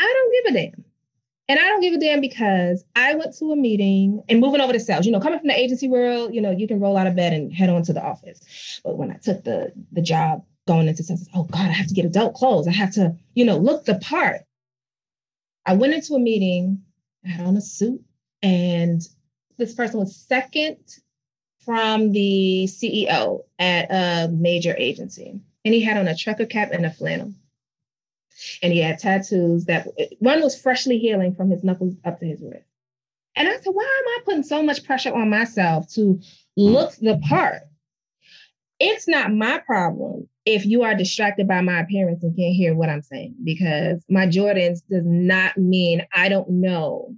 I 0.00 0.04
don't 0.14 0.32
give 0.32 0.54
a 0.54 0.58
damn. 0.58 0.84
And 1.52 1.60
I 1.60 1.64
don't 1.64 1.82
give 1.82 1.92
a 1.92 1.98
damn 1.98 2.22
because 2.22 2.82
I 2.96 3.14
went 3.14 3.36
to 3.36 3.52
a 3.52 3.56
meeting 3.56 4.22
and 4.30 4.40
moving 4.40 4.62
over 4.62 4.72
to 4.72 4.80
sales. 4.80 5.04
You 5.04 5.12
know, 5.12 5.20
coming 5.20 5.38
from 5.38 5.48
the 5.48 5.58
agency 5.58 5.86
world, 5.86 6.32
you 6.32 6.40
know, 6.40 6.50
you 6.50 6.66
can 6.66 6.80
roll 6.80 6.96
out 6.96 7.06
of 7.06 7.14
bed 7.14 7.34
and 7.34 7.52
head 7.52 7.68
on 7.68 7.82
to 7.82 7.92
the 7.92 8.02
office. 8.02 8.80
But 8.82 8.96
when 8.96 9.10
I 9.10 9.16
took 9.16 9.44
the 9.44 9.70
the 9.92 10.00
job 10.00 10.46
going 10.66 10.88
into 10.88 11.02
sales, 11.02 11.28
oh 11.34 11.42
God, 11.44 11.66
I 11.68 11.72
have 11.72 11.88
to 11.88 11.94
get 11.94 12.06
adult 12.06 12.32
clothes. 12.32 12.66
I 12.66 12.70
have 12.70 12.94
to, 12.94 13.14
you 13.34 13.44
know, 13.44 13.58
look 13.58 13.84
the 13.84 13.96
part. 13.96 14.40
I 15.66 15.74
went 15.74 15.92
into 15.92 16.14
a 16.14 16.18
meeting, 16.18 16.80
I 17.26 17.28
had 17.28 17.44
on 17.44 17.58
a 17.58 17.60
suit, 17.60 18.02
and 18.42 19.02
this 19.58 19.74
person 19.74 20.00
was 20.00 20.16
second 20.16 20.78
from 21.58 22.12
the 22.12 22.64
CEO 22.66 23.40
at 23.58 23.90
a 23.90 24.28
major 24.28 24.74
agency. 24.78 25.38
And 25.66 25.74
he 25.74 25.82
had 25.82 25.98
on 25.98 26.08
a 26.08 26.16
trucker 26.16 26.46
cap 26.46 26.70
and 26.72 26.86
a 26.86 26.90
flannel. 26.90 27.34
And 28.62 28.72
he 28.72 28.80
had 28.80 28.98
tattoos 28.98 29.66
that 29.66 29.88
one 30.18 30.42
was 30.42 30.60
freshly 30.60 30.98
healing 30.98 31.34
from 31.34 31.50
his 31.50 31.62
knuckles 31.62 31.94
up 32.04 32.18
to 32.20 32.26
his 32.26 32.42
wrist. 32.42 32.66
And 33.36 33.48
I 33.48 33.52
said, 33.52 33.72
why 33.72 33.82
am 33.84 34.08
I 34.08 34.18
putting 34.24 34.42
so 34.42 34.62
much 34.62 34.84
pressure 34.84 35.14
on 35.14 35.30
myself 35.30 35.90
to 35.94 36.20
look 36.56 36.94
the 36.96 37.18
part? 37.28 37.62
It's 38.78 39.08
not 39.08 39.32
my 39.32 39.58
problem 39.58 40.28
if 40.44 40.66
you 40.66 40.82
are 40.82 40.94
distracted 40.94 41.46
by 41.46 41.60
my 41.60 41.80
appearance 41.80 42.22
and 42.22 42.36
can't 42.36 42.54
hear 42.54 42.74
what 42.74 42.88
I'm 42.88 43.02
saying, 43.02 43.36
because 43.44 44.04
my 44.08 44.26
Jordans 44.26 44.80
does 44.90 45.04
not 45.06 45.56
mean 45.56 46.04
I 46.14 46.28
don't 46.28 46.50
know 46.50 47.14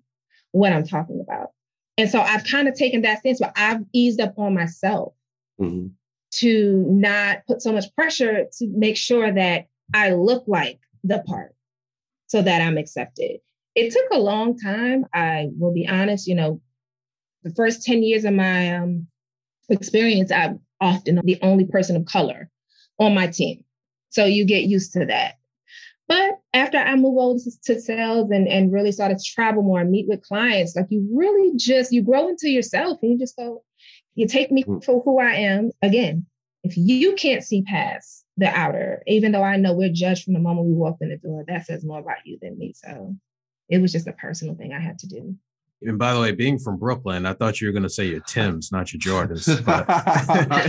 what 0.53 0.73
I'm 0.73 0.87
talking 0.87 1.21
about. 1.27 1.53
And 1.97 2.11
so 2.11 2.21
I've 2.21 2.45
kind 2.45 2.69
of 2.69 2.75
taken 2.75 3.03
that 3.03 3.21
stance, 3.21 3.41
but 3.41 3.53
I've 3.57 3.81
eased 3.93 4.21
up 4.21 4.39
on 4.39 4.53
myself 4.53 5.15
mm-hmm. 5.61 5.87
to 6.33 6.87
not 6.89 7.47
put 7.47 7.63
so 7.63 7.73
much 7.73 7.93
pressure 7.95 8.45
to 8.59 8.69
make 8.77 8.97
sure 8.97 9.33
that 9.33 9.67
I 9.95 10.13
look 10.13 10.45
like 10.47 10.81
the 11.05 11.23
part 11.27 11.55
so 12.27 12.43
that 12.43 12.61
I'm 12.61 12.79
accepted. 12.79 13.39
It 13.75 13.93
took 13.93 14.07
a 14.13 14.19
long 14.19 14.59
time. 14.59 15.05
I 15.15 15.49
will 15.59 15.73
be 15.73 15.87
honest, 15.87 16.27
you 16.27 16.35
know, 16.35 16.61
the 17.43 17.55
first 17.55 17.85
10 17.85 18.03
years 18.03 18.25
of 18.25 18.33
my 18.33 18.75
um, 18.75 19.07
experience, 19.69 20.33
I'm 20.33 20.61
often 20.81 21.21
the 21.25 21.39
only 21.43 21.67
person 21.67 21.97
of 21.97 22.07
color 22.07 22.51
on 22.99 23.15
my 23.15 23.27
team. 23.27 23.63
So 24.11 24.25
you 24.25 24.45
get 24.45 24.65
used 24.65 24.93
to 24.95 25.05
that. 25.07 25.35
But 26.07 26.33
after 26.53 26.79
I 26.79 26.97
move 26.97 27.19
over 27.19 27.39
to 27.65 27.81
sales 27.81 28.31
and, 28.31 28.47
and 28.47 28.73
really 28.73 28.93
started 28.93 29.19
to 29.19 29.25
travel 29.25 29.63
more 29.63 29.81
and 29.81 29.91
meet 29.91 30.07
with 30.07 30.23
clients, 30.23 30.77
like 30.77 30.87
you 30.91 31.07
really 31.13 31.57
just 31.57 31.93
you 31.93 32.03
grow 32.03 32.29
into 32.29 32.49
yourself 32.49 32.99
and 33.03 33.13
you 33.13 33.19
just 33.19 33.37
go, 33.37 33.63
you 34.15 34.27
take 34.27 34.53
me 34.53 34.65
mm. 34.65 34.85
for 34.85 35.03
who 35.03 35.19
I 35.19 35.33
am. 35.33 35.71
Again, 35.83 36.27
if 36.63 36.77
you 36.77 37.15
can't 37.15 37.43
see 37.43 37.63
past 37.63 38.24
the 38.37 38.47
outer, 38.47 39.03
even 39.07 39.33
though 39.33 39.43
I 39.43 39.57
know 39.57 39.73
we're 39.73 39.93
judged 39.93 40.25
from 40.25 40.35
the 40.35 40.41
moment 40.41 40.67
we 40.67 40.75
walk 40.75 40.99
in 41.01 41.11
the 41.11 41.17
door, 41.17 41.45
that 41.47 41.67
says 41.67 41.85
more 41.85 42.01
about 42.01 42.19
you 42.25 42.39
than 42.43 42.59
me. 42.59 42.73
So 42.75 43.17
it 43.69 43.79
was 43.79 43.93
just 43.93 44.09
a 44.09 44.13
personal 44.13 44.55
thing 44.55 44.73
I 44.73 44.81
had 44.81 44.99
to 45.01 45.09
do. 45.09 45.37
And 45.83 45.99
by 45.99 46.15
the 46.15 46.21
way, 46.21 46.33
being 46.33 46.59
from 46.59 46.79
Brooklyn, 46.79 47.27
I 47.27 47.35
thought 47.35 47.61
you 47.61 47.69
were 47.69 47.73
going 47.73 47.83
to 47.83 47.91
say 47.91 48.07
your 48.07 48.21
Tims, 48.21 48.73
not 48.73 48.93
your 48.93 49.01
Jordans. 49.01 49.47
But... 49.65 49.87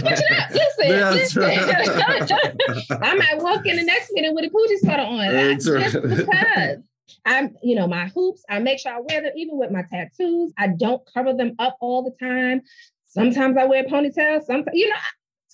listen, 0.03 1.43
listen. 1.43 2.97
I 3.01 3.15
might 3.15 3.37
walk 3.37 3.65
in 3.65 3.77
the 3.77 3.83
next 3.83 4.11
minute 4.13 4.33
with 4.33 4.45
a 4.45 4.49
Coogi 4.49 4.79
sweater 4.79 5.03
on. 5.03 5.31
That's 5.31 5.65
just 5.65 6.01
because. 6.01 6.79
I'm, 7.23 7.55
you 7.63 7.75
know, 7.75 7.87
my 7.87 8.07
hoops, 8.07 8.43
I 8.49 8.59
make 8.59 8.79
sure 8.79 8.91
I 8.91 8.99
wear 8.99 9.21
them 9.21 9.31
even 9.35 9.57
with 9.57 9.71
my 9.71 9.83
tattoos. 9.83 10.53
I 10.57 10.67
don't 10.67 11.01
cover 11.11 11.33
them 11.33 11.55
up 11.59 11.77
all 11.79 12.03
the 12.03 12.15
time. 12.23 12.61
Sometimes 13.05 13.57
I 13.57 13.65
wear 13.65 13.83
ponytails. 13.83 14.43
Sometimes, 14.43 14.75
you 14.75 14.89
know, 14.89 14.95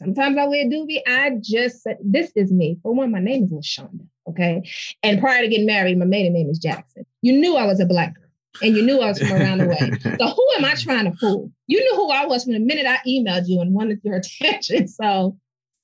sometimes 0.01 0.37
I 0.37 0.47
wear 0.47 0.65
doobie. 0.65 1.01
I 1.07 1.37
just 1.41 1.83
said, 1.83 1.97
this 2.03 2.31
is 2.35 2.51
me. 2.51 2.77
For 2.81 2.93
one, 2.93 3.11
my 3.11 3.19
name 3.19 3.45
is 3.45 3.51
LaShonda. 3.51 4.05
Okay. 4.29 4.63
And 5.03 5.19
prior 5.19 5.41
to 5.41 5.47
getting 5.47 5.65
married, 5.65 5.97
my 5.97 6.05
maiden 6.05 6.33
name 6.33 6.49
is 6.49 6.59
Jackson. 6.59 7.05
You 7.21 7.33
knew 7.33 7.55
I 7.55 7.65
was 7.65 7.79
a 7.79 7.85
black 7.85 8.15
girl 8.15 8.25
and 8.61 8.75
you 8.75 8.83
knew 8.83 8.99
I 8.99 9.07
was 9.07 9.19
from 9.19 9.33
around 9.33 9.59
the 9.59 9.67
way. 9.67 10.17
So 10.19 10.27
who 10.27 10.47
am 10.57 10.65
I 10.65 10.75
trying 10.75 11.05
to 11.05 11.17
fool? 11.17 11.51
You 11.67 11.79
knew 11.79 11.95
who 11.95 12.09
I 12.09 12.25
was 12.25 12.43
from 12.43 12.53
the 12.53 12.59
minute 12.59 12.85
I 12.85 12.97
emailed 13.07 13.47
you 13.47 13.61
and 13.61 13.73
wanted 13.73 14.01
your 14.03 14.15
attention. 14.41 14.87
So 14.87 15.37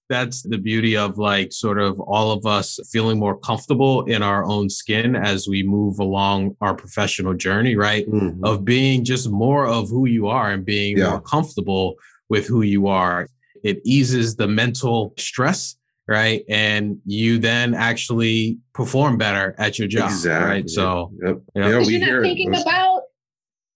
that's 0.09 0.43
the 0.43 0.57
beauty 0.57 0.95
of 0.95 1.17
like 1.17 1.51
sort 1.51 1.79
of 1.79 1.99
all 1.99 2.31
of 2.31 2.45
us 2.45 2.79
feeling 2.91 3.19
more 3.19 3.37
comfortable 3.37 4.05
in 4.05 4.23
our 4.23 4.45
own 4.45 4.69
skin 4.69 5.15
as 5.15 5.47
we 5.47 5.63
move 5.63 5.99
along 5.99 6.55
our 6.61 6.73
professional 6.73 7.33
journey, 7.33 7.75
right? 7.75 8.07
Mm-hmm. 8.07 8.43
Of 8.43 8.63
being 8.63 9.03
just 9.03 9.29
more 9.29 9.67
of 9.67 9.89
who 9.89 10.05
you 10.05 10.27
are 10.27 10.51
and 10.51 10.65
being 10.65 10.97
yeah. 10.97 11.09
more 11.09 11.21
comfortable 11.21 11.95
with 12.29 12.47
who 12.47 12.61
you 12.61 12.87
are. 12.87 13.27
It 13.63 13.81
eases 13.83 14.35
the 14.35 14.47
mental 14.47 15.13
stress 15.17 15.75
right? 16.07 16.43
And 16.47 16.99
you 17.05 17.37
then 17.37 17.73
actually 17.73 18.59
perform 18.73 19.17
better 19.17 19.55
at 19.57 19.77
your 19.77 19.87
job, 19.87 20.09
exactly. 20.09 20.49
right? 20.49 20.69
So, 20.69 21.11
yep. 21.21 21.35
Yep. 21.35 21.41
Yeah, 21.55 21.79
you're 21.79 21.99
not 21.99 22.21
thinking 22.23 22.55
about 22.55 23.01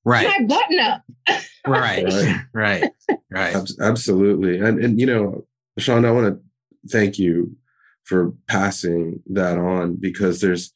right 0.05 0.27
my 0.27 0.45
button 0.45 0.79
up. 0.79 1.01
right, 1.67 2.05
right, 2.53 2.91
right, 3.29 3.55
Absolutely, 3.79 4.59
and 4.59 4.83
and 4.83 4.99
you 4.99 5.05
know, 5.05 5.45
Sean, 5.77 6.05
I 6.05 6.11
want 6.11 6.27
to 6.27 6.89
thank 6.89 7.19
you 7.19 7.55
for 8.03 8.33
passing 8.47 9.21
that 9.27 9.57
on 9.57 9.95
because 9.95 10.41
there's 10.41 10.73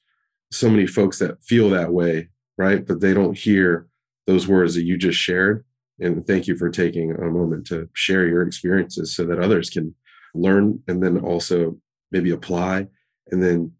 so 0.51 0.69
many 0.69 0.85
folks 0.85 1.19
that 1.19 1.43
feel 1.43 1.69
that 1.71 1.91
way, 1.91 2.29
right? 2.57 2.85
But 2.85 3.01
they 3.01 3.13
don't 3.13 3.37
hear 3.37 3.87
those 4.27 4.47
words 4.47 4.75
that 4.75 4.83
you 4.83 4.97
just 4.97 5.17
shared. 5.17 5.65
And 5.99 6.25
thank 6.27 6.47
you 6.47 6.57
for 6.57 6.69
taking 6.69 7.11
a 7.11 7.25
moment 7.25 7.67
to 7.67 7.89
share 7.93 8.27
your 8.27 8.41
experiences 8.41 9.15
so 9.15 9.25
that 9.25 9.39
others 9.39 9.69
can 9.69 9.95
learn 10.33 10.79
and 10.87 11.01
then 11.01 11.19
also 11.19 11.77
maybe 12.11 12.31
apply 12.31 12.87
and 13.31 13.41
then 13.41 13.71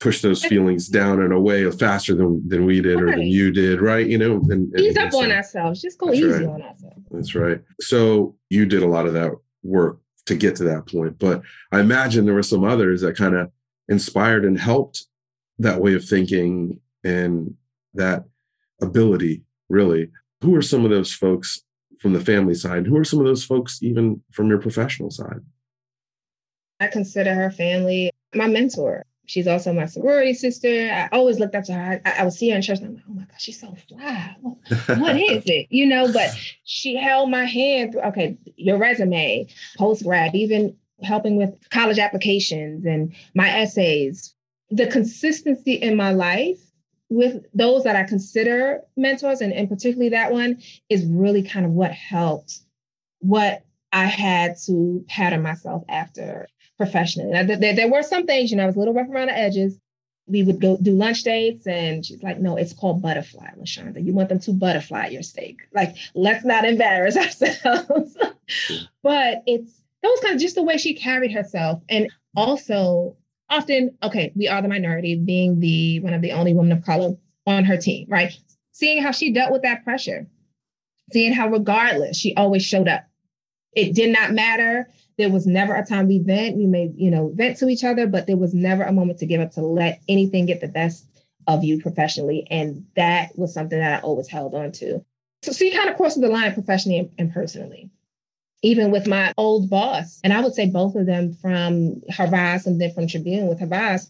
push 0.00 0.22
those 0.22 0.44
feelings 0.44 0.86
down 0.88 1.20
in 1.20 1.32
a 1.32 1.40
way 1.40 1.68
faster 1.72 2.14
than, 2.14 2.46
than 2.48 2.64
we 2.64 2.80
did 2.80 3.00
right. 3.00 3.14
or 3.14 3.16
than 3.16 3.26
you 3.26 3.50
did, 3.50 3.80
right? 3.80 4.06
You 4.06 4.18
know, 4.18 4.36
and, 4.36 4.72
and 4.72 4.80
ease 4.80 4.96
up 4.96 5.12
on 5.14 5.32
ourselves. 5.32 5.82
Just 5.82 5.98
go 5.98 6.12
easy 6.12 6.24
right. 6.24 6.46
on 6.46 6.62
ourselves. 6.62 7.04
That's 7.10 7.34
right. 7.34 7.60
So 7.80 8.36
you 8.48 8.64
did 8.66 8.82
a 8.82 8.86
lot 8.86 9.06
of 9.06 9.14
that 9.14 9.32
work 9.64 9.98
to 10.26 10.36
get 10.36 10.54
to 10.56 10.64
that 10.64 10.86
point, 10.86 11.18
but 11.18 11.42
I 11.72 11.80
imagine 11.80 12.24
there 12.24 12.34
were 12.34 12.42
some 12.42 12.62
others 12.62 13.00
that 13.00 13.16
kind 13.16 13.34
of 13.34 13.50
inspired 13.88 14.44
and 14.44 14.58
helped 14.58 15.06
that 15.58 15.80
way 15.80 15.94
of 15.94 16.04
thinking 16.04 16.78
and 17.02 17.54
that 17.94 18.24
ability. 18.80 19.42
Really, 19.68 20.10
who 20.40 20.54
are 20.54 20.62
some 20.62 20.84
of 20.84 20.90
those 20.90 21.12
folks 21.12 21.60
from 21.98 22.12
the 22.12 22.20
family 22.20 22.54
side? 22.54 22.86
Who 22.86 22.96
are 22.96 23.04
some 23.04 23.20
of 23.20 23.26
those 23.26 23.44
folks 23.44 23.82
even 23.82 24.22
from 24.30 24.48
your 24.48 24.58
professional 24.58 25.10
side? 25.10 25.40
I 26.80 26.86
consider 26.86 27.34
her 27.34 27.50
family 27.50 28.12
my 28.34 28.46
mentor. 28.46 29.04
She's 29.26 29.46
also 29.46 29.74
my 29.74 29.84
sorority 29.84 30.32
sister. 30.32 30.90
I 30.90 31.08
always 31.14 31.38
looked 31.38 31.54
up 31.54 31.64
to 31.64 31.74
her. 31.74 32.00
I, 32.04 32.20
I 32.20 32.24
would 32.24 32.32
see 32.32 32.48
her 32.50 32.56
in 32.56 32.62
church 32.62 32.78
and 32.78 32.88
I'm 32.88 32.94
like, 32.94 33.04
oh 33.08 33.12
my 33.12 33.22
God, 33.22 33.38
she's 33.38 33.60
so 33.60 33.74
fly. 33.88 34.36
what, 34.40 34.98
what 34.98 35.16
is 35.20 35.42
it? 35.46 35.66
You 35.68 35.86
know, 35.86 36.10
but 36.10 36.30
she 36.64 36.96
held 36.96 37.30
my 37.30 37.44
hand 37.44 37.92
through, 37.92 38.02
okay, 38.02 38.38
your 38.56 38.78
resume, 38.78 39.46
post 39.76 40.04
grad, 40.04 40.34
even 40.34 40.74
helping 41.02 41.36
with 41.36 41.54
college 41.70 41.98
applications 41.98 42.86
and 42.86 43.14
my 43.34 43.50
essays. 43.50 44.34
The 44.70 44.86
consistency 44.86 45.74
in 45.74 45.94
my 45.96 46.12
life 46.12 46.58
with 47.10 47.44
those 47.54 47.84
that 47.84 47.96
I 47.96 48.04
consider 48.04 48.82
mentors, 48.96 49.40
and, 49.40 49.52
and 49.52 49.68
particularly 49.68 50.10
that 50.10 50.32
one, 50.32 50.60
is 50.88 51.06
really 51.06 51.42
kind 51.42 51.64
of 51.64 51.72
what 51.72 51.92
helped 51.92 52.60
what 53.20 53.64
I 53.92 54.04
had 54.04 54.56
to 54.66 55.04
pattern 55.08 55.42
myself 55.42 55.82
after 55.88 56.46
professionally. 56.76 57.30
Now, 57.30 57.42
there, 57.42 57.74
there 57.74 57.90
were 57.90 58.02
some 58.02 58.26
things, 58.26 58.50
you 58.50 58.56
know, 58.56 58.64
I 58.64 58.66
was 58.66 58.76
a 58.76 58.78
little 58.78 58.94
rough 58.94 59.08
around 59.08 59.28
the 59.28 59.36
edges. 59.36 59.78
We 60.26 60.42
would 60.42 60.60
go 60.60 60.76
do 60.80 60.92
lunch 60.92 61.22
dates, 61.22 61.66
and 61.66 62.04
she's 62.04 62.22
like, 62.22 62.38
"No, 62.38 62.58
it's 62.58 62.74
called 62.74 63.00
butterfly, 63.00 63.48
Lashonda. 63.58 64.04
You 64.04 64.12
want 64.12 64.28
them 64.28 64.38
to 64.40 64.52
butterfly 64.52 65.06
your 65.06 65.22
steak. 65.22 65.60
Like, 65.72 65.96
let's 66.14 66.44
not 66.44 66.66
embarrass 66.66 67.16
ourselves." 67.42 68.14
but 69.02 69.42
it's 69.46 69.80
those 70.02 70.20
kind 70.20 70.34
of 70.34 70.40
just 70.40 70.54
the 70.54 70.62
way 70.62 70.76
she 70.76 70.92
carried 70.92 71.32
herself, 71.32 71.82
and 71.88 72.10
also 72.36 73.16
often, 73.50 73.96
okay, 74.02 74.32
we 74.34 74.48
are 74.48 74.62
the 74.62 74.68
minority, 74.68 75.16
being 75.16 75.60
the 75.60 76.00
one 76.00 76.14
of 76.14 76.22
the 76.22 76.32
only 76.32 76.54
women 76.54 76.72
of 76.72 76.84
color 76.84 77.16
on 77.46 77.64
her 77.64 77.76
team, 77.76 78.06
right? 78.08 78.32
Seeing 78.72 79.02
how 79.02 79.10
she 79.10 79.32
dealt 79.32 79.52
with 79.52 79.62
that 79.62 79.84
pressure, 79.84 80.26
seeing 81.12 81.32
how 81.32 81.48
regardless 81.48 82.16
she 82.16 82.34
always 82.36 82.64
showed 82.64 82.88
up. 82.88 83.04
It 83.74 83.94
did 83.94 84.12
not 84.12 84.32
matter 84.32 84.88
there 85.18 85.30
was 85.30 85.46
never 85.46 85.74
a 85.74 85.84
time 85.84 86.06
we 86.06 86.20
vent. 86.20 86.56
We 86.56 86.66
may, 86.66 86.92
you 86.96 87.10
know, 87.10 87.32
vent 87.34 87.58
to 87.58 87.68
each 87.68 87.84
other, 87.84 88.06
but 88.06 88.26
there 88.26 88.36
was 88.36 88.54
never 88.54 88.84
a 88.84 88.92
moment 88.92 89.18
to 89.18 89.26
give 89.26 89.40
up 89.40 89.50
to 89.52 89.60
let 89.60 90.00
anything 90.08 90.46
get 90.46 90.60
the 90.60 90.68
best 90.68 91.06
of 91.48 91.64
you 91.64 91.82
professionally. 91.82 92.46
And 92.50 92.86
that 92.94 93.36
was 93.36 93.52
something 93.52 93.78
that 93.78 93.98
I 93.98 94.02
always 94.02 94.28
held 94.28 94.54
on 94.54 94.70
to. 94.72 95.04
So 95.42 95.52
she 95.52 95.72
kind 95.72 95.88
of 95.88 95.96
crosses 95.96 96.22
the 96.22 96.28
line 96.28 96.54
professionally 96.54 96.98
and, 97.00 97.10
and 97.18 97.32
personally. 97.32 97.90
Even 98.62 98.90
with 98.90 99.06
my 99.06 99.32
old 99.36 99.70
boss, 99.70 100.18
and 100.24 100.32
I 100.32 100.40
would 100.40 100.54
say 100.54 100.66
both 100.66 100.96
of 100.96 101.06
them 101.06 101.32
from 101.34 102.00
Havas 102.10 102.66
and 102.66 102.80
then 102.80 102.92
from 102.92 103.06
Tribune 103.06 103.46
with 103.46 103.60
Havas, 103.60 104.08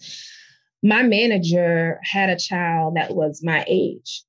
my 0.82 1.02
manager 1.02 2.00
had 2.02 2.30
a 2.30 2.38
child 2.38 2.96
that 2.96 3.14
was 3.14 3.42
my 3.42 3.64
age. 3.68 4.22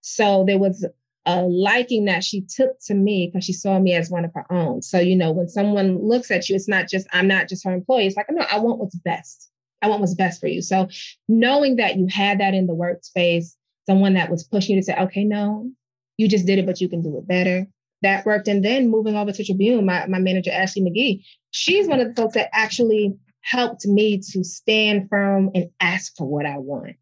So 0.00 0.44
there 0.46 0.58
was 0.58 0.84
a 1.26 1.42
liking 1.42 2.06
that 2.06 2.24
she 2.24 2.40
took 2.42 2.78
to 2.86 2.94
me 2.94 3.30
because 3.30 3.44
she 3.44 3.52
saw 3.52 3.78
me 3.78 3.94
as 3.94 4.10
one 4.10 4.24
of 4.24 4.32
her 4.34 4.50
own. 4.50 4.82
So, 4.82 4.98
you 4.98 5.14
know, 5.14 5.30
when 5.30 5.48
someone 5.48 5.98
looks 6.02 6.30
at 6.30 6.48
you, 6.48 6.56
it's 6.56 6.68
not 6.68 6.88
just, 6.88 7.06
I'm 7.12 7.28
not 7.28 7.48
just 7.48 7.64
her 7.64 7.72
employee. 7.72 8.06
It's 8.06 8.16
like, 8.16 8.26
no, 8.30 8.46
I 8.50 8.58
want 8.58 8.78
what's 8.78 8.96
best. 8.96 9.50
I 9.82 9.88
want 9.88 10.00
what's 10.00 10.14
best 10.14 10.40
for 10.40 10.46
you. 10.46 10.62
So, 10.62 10.88
knowing 11.28 11.76
that 11.76 11.96
you 11.96 12.06
had 12.10 12.40
that 12.40 12.54
in 12.54 12.66
the 12.66 12.74
workspace, 12.74 13.54
someone 13.86 14.14
that 14.14 14.30
was 14.30 14.44
pushing 14.44 14.76
you 14.76 14.82
to 14.82 14.84
say, 14.84 14.96
okay, 14.96 15.24
no, 15.24 15.70
you 16.16 16.28
just 16.28 16.46
did 16.46 16.58
it, 16.58 16.66
but 16.66 16.80
you 16.80 16.88
can 16.88 17.02
do 17.02 17.16
it 17.18 17.26
better. 17.26 17.66
That 18.02 18.24
worked. 18.24 18.48
And 18.48 18.64
then 18.64 18.88
moving 18.88 19.16
over 19.16 19.32
to 19.32 19.44
Tribune, 19.44 19.84
my, 19.84 20.06
my 20.06 20.18
manager, 20.18 20.50
Ashley 20.50 20.82
McGee, 20.82 21.22
she's 21.50 21.86
one 21.86 22.00
of 22.00 22.08
the 22.08 22.14
folks 22.14 22.34
that 22.34 22.48
actually 22.52 23.14
helped 23.42 23.86
me 23.86 24.18
to 24.32 24.44
stand 24.44 25.08
firm 25.08 25.50
and 25.54 25.70
ask 25.80 26.16
for 26.16 26.26
what 26.26 26.46
I 26.46 26.58
want 26.58 26.96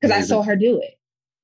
because 0.00 0.16
I 0.16 0.22
saw 0.22 0.42
her 0.42 0.56
do 0.56 0.80
it. 0.80 0.94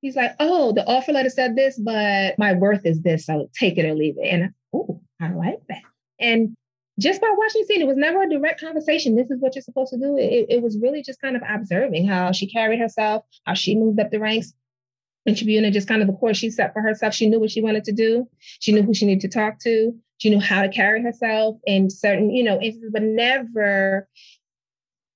He's 0.01 0.15
like, 0.15 0.35
oh, 0.39 0.73
the 0.73 0.85
offer 0.85 1.13
letter 1.13 1.29
said 1.29 1.55
this, 1.55 1.79
but 1.79 2.37
my 2.37 2.53
worth 2.53 2.85
is 2.85 3.01
this. 3.01 3.25
So 3.25 3.49
take 3.57 3.77
it 3.77 3.85
or 3.85 3.95
leave 3.95 4.15
it. 4.17 4.27
And 4.27 4.53
oh, 4.73 5.01
I 5.21 5.31
like 5.31 5.61
that. 5.69 5.81
And 6.19 6.55
just 6.99 7.21
by 7.21 7.33
watching 7.35 7.63
scene, 7.63 7.81
it 7.81 7.87
was 7.87 7.97
never 7.97 8.21
a 8.21 8.29
direct 8.29 8.61
conversation. 8.61 9.15
This 9.15 9.31
is 9.31 9.39
what 9.39 9.55
you're 9.55 9.61
supposed 9.61 9.91
to 9.93 9.97
do. 9.97 10.17
It, 10.17 10.47
it 10.49 10.61
was 10.61 10.77
really 10.77 11.01
just 11.01 11.21
kind 11.21 11.35
of 11.35 11.41
observing 11.49 12.07
how 12.07 12.31
she 12.31 12.47
carried 12.47 12.79
herself, 12.79 13.23
how 13.45 13.53
she 13.53 13.75
moved 13.75 13.99
up 13.99 14.11
the 14.11 14.19
ranks 14.19 14.53
in 15.25 15.35
Tribune, 15.35 15.63
and 15.65 15.73
just 15.73 15.87
kind 15.87 16.01
of 16.01 16.07
the 16.07 16.13
course 16.13 16.37
she 16.37 16.49
set 16.49 16.73
for 16.73 16.81
herself. 16.81 17.13
She 17.13 17.29
knew 17.29 17.39
what 17.39 17.51
she 17.51 17.61
wanted 17.61 17.83
to 17.85 17.91
do. 17.91 18.27
She 18.39 18.71
knew 18.71 18.83
who 18.83 18.93
she 18.93 19.05
needed 19.05 19.21
to 19.21 19.39
talk 19.39 19.59
to. 19.59 19.93
She 20.17 20.29
knew 20.29 20.39
how 20.39 20.61
to 20.61 20.69
carry 20.69 21.01
herself 21.01 21.57
in 21.65 21.89
certain, 21.89 22.29
you 22.29 22.43
know, 22.43 22.59
instances, 22.59 22.91
but 22.91 23.03
never 23.03 24.07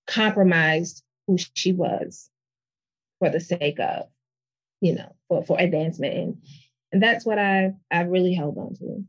compromised 0.07 1.03
who 1.27 1.37
she 1.53 1.73
was 1.73 2.29
for 3.19 3.29
the 3.29 3.39
sake 3.39 3.79
of 3.79 4.07
you 4.81 4.95
know, 4.95 5.15
for, 5.27 5.43
for 5.43 5.59
advancement. 5.59 6.13
And, 6.13 6.37
and 6.91 7.03
that's 7.03 7.25
what 7.25 7.39
I, 7.39 7.73
I 7.91 8.01
really 8.01 8.33
held 8.33 8.57
on 8.57 8.75
to. 8.75 9.03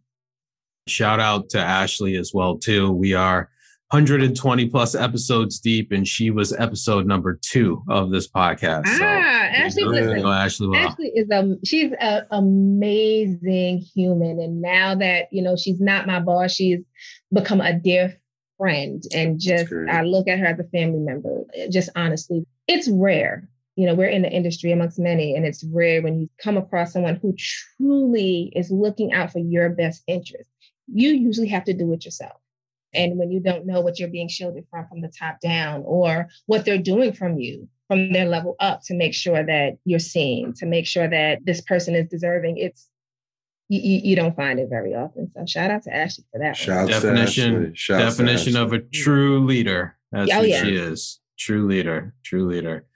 Shout 0.86 1.20
out 1.20 1.50
to 1.50 1.58
Ashley 1.58 2.16
as 2.16 2.32
well, 2.32 2.56
too. 2.56 2.90
We 2.90 3.14
are 3.14 3.50
120 3.90 4.66
plus 4.66 4.94
episodes 4.94 5.58
deep, 5.60 5.92
and 5.92 6.06
she 6.06 6.30
was 6.30 6.52
episode 6.54 7.06
number 7.06 7.38
two 7.42 7.82
of 7.88 8.10
this 8.10 8.28
podcast. 8.28 8.86
So, 8.86 9.17
Ashley, 9.48 9.84
listen, 9.84 10.26
Ashley, 10.26 10.68
well. 10.68 10.86
Ashley 10.86 11.12
is 11.14 11.30
a 11.30 11.56
she's 11.64 11.92
an 12.00 12.26
amazing 12.30 13.78
human, 13.78 14.40
and 14.40 14.60
now 14.60 14.94
that 14.94 15.28
you 15.32 15.42
know 15.42 15.56
she's 15.56 15.80
not 15.80 16.06
my 16.06 16.20
boss, 16.20 16.52
she's 16.52 16.84
become 17.32 17.60
a 17.60 17.78
dear 17.78 18.16
friend, 18.56 19.02
and 19.14 19.38
just 19.40 19.72
I 19.90 20.02
look 20.02 20.28
at 20.28 20.38
her 20.38 20.46
as 20.46 20.58
a 20.58 20.64
family 20.64 21.00
member. 21.00 21.44
Just 21.70 21.90
honestly, 21.96 22.44
it's 22.66 22.88
rare 22.88 23.48
you 23.78 23.86
know, 23.86 23.94
we're 23.94 24.08
in 24.08 24.22
the 24.22 24.32
industry 24.32 24.72
amongst 24.72 24.98
many, 24.98 25.36
and 25.36 25.46
it's 25.46 25.62
rare 25.62 26.02
when 26.02 26.18
you 26.18 26.28
come 26.42 26.56
across 26.56 26.92
someone 26.92 27.14
who 27.22 27.32
truly 27.38 28.52
is 28.56 28.72
looking 28.72 29.12
out 29.12 29.30
for 29.30 29.38
your 29.38 29.68
best 29.68 30.02
interest. 30.08 30.50
You 30.92 31.10
usually 31.10 31.46
have 31.46 31.62
to 31.66 31.72
do 31.72 31.92
it 31.92 32.04
yourself. 32.04 32.40
And 32.92 33.16
when 33.18 33.30
you 33.30 33.38
don't 33.38 33.66
know 33.66 33.80
what 33.80 34.00
you're 34.00 34.08
being 34.08 34.26
shielded 34.26 34.64
from 34.68 34.88
from 34.88 35.00
the 35.00 35.12
top 35.16 35.38
down 35.40 35.84
or 35.86 36.26
what 36.46 36.64
they're 36.64 36.76
doing 36.76 37.12
from 37.12 37.38
you 37.38 37.68
from 37.88 38.12
their 38.12 38.26
level 38.26 38.54
up 38.60 38.82
to 38.84 38.94
make 38.94 39.14
sure 39.14 39.44
that 39.44 39.78
you're 39.84 39.98
seen, 39.98 40.52
to 40.54 40.66
make 40.66 40.86
sure 40.86 41.08
that 41.08 41.44
this 41.44 41.60
person 41.62 41.94
is 41.94 42.06
deserving, 42.08 42.58
it's 42.58 42.88
you, 43.70 44.00
you, 44.02 44.16
don't 44.16 44.34
find 44.34 44.58
it 44.58 44.68
very 44.70 44.94
often. 44.94 45.30
So 45.30 45.44
shout 45.44 45.70
out 45.70 45.82
to 45.82 45.94
Ashley 45.94 46.24
for 46.32 46.38
that. 46.38 46.56
Shout 46.56 46.88
definition 46.88 47.74
definition 47.86 48.56
of 48.56 48.72
a 48.72 48.78
true 48.78 49.44
leader. 49.44 49.96
That's 50.10 50.30
oh, 50.32 50.40
yeah. 50.40 50.62
she 50.62 50.74
is. 50.74 51.20
True 51.38 51.66
leader. 51.66 52.14
True 52.24 52.48
leader. 52.48 52.86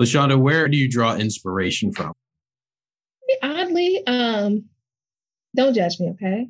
Lashonda, 0.00 0.36
where 0.38 0.66
do 0.68 0.76
you 0.76 0.88
draw 0.90 1.14
inspiration 1.14 1.92
from? 1.92 2.12
Oddly, 3.42 4.04
um, 4.06 4.64
don't 5.54 5.74
judge 5.74 6.00
me, 6.00 6.10
okay? 6.10 6.48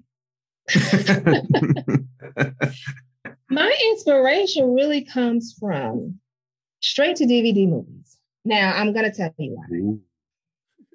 My 3.51 3.77
inspiration 3.93 4.75
really 4.75 5.05
comes 5.05 5.55
from 5.59 6.19
straight 6.87 7.17
to 7.17 7.25
DVD 7.25 7.69
movies. 7.69 8.17
Now, 8.45 8.73
I'm 8.75 8.93
going 8.93 9.11
to 9.11 9.17
tell 9.17 9.35
you 9.39 10.01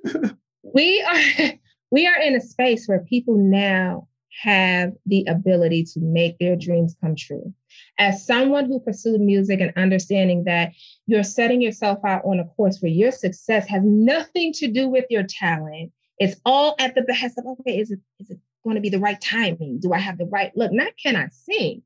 why. 0.04 0.32
we 0.64 1.02
are 1.02 1.52
we 1.92 2.08
are 2.08 2.20
in 2.22 2.36
a 2.36 2.42
space 2.42 2.88
where 2.88 3.00
people 3.00 3.36
now 3.36 4.08
have 4.44 4.94
the 5.06 5.26
ability 5.28 5.84
to 5.84 6.00
make 6.00 6.40
their 6.40 6.56
dreams 6.56 6.96
come 7.02 7.16
true. 7.16 7.54
As 8.00 8.26
someone 8.26 8.66
who 8.66 8.80
pursued 8.80 9.20
music 9.20 9.60
and 9.60 9.74
understanding 9.76 10.46
that 10.46 10.72
you're 11.06 11.24
setting 11.24 11.62
yourself 11.62 12.00
out 12.06 12.24
on 12.24 12.40
a 12.40 12.46
course 12.46 12.80
where 12.80 12.92
your 12.92 13.12
success 13.12 13.68
has 13.68 13.84
nothing 13.84 14.54
to 14.54 14.72
do 14.72 14.88
with 14.88 15.06
your 15.10 15.24
talent, 15.24 15.92
it's 16.18 16.40
all 16.46 16.76
at 16.80 16.96
the 16.96 17.02
behest 17.02 17.38
of, 17.38 17.46
okay, 17.46 17.78
is 17.78 17.92
it, 17.92 18.00
is 18.20 18.32
it 18.32 18.40
going 18.64 18.76
to 18.76 18.82
be 18.82 18.90
the 18.90 19.00
right 19.00 19.20
timing? 19.20 19.80
Do 19.80 19.92
I 19.92 19.98
have 19.98 20.18
the 20.18 20.26
right 20.26 20.56
look? 20.56 20.72
Not 20.72 20.94
can 21.02 21.18
I 21.18 21.28
sing? 21.28 21.84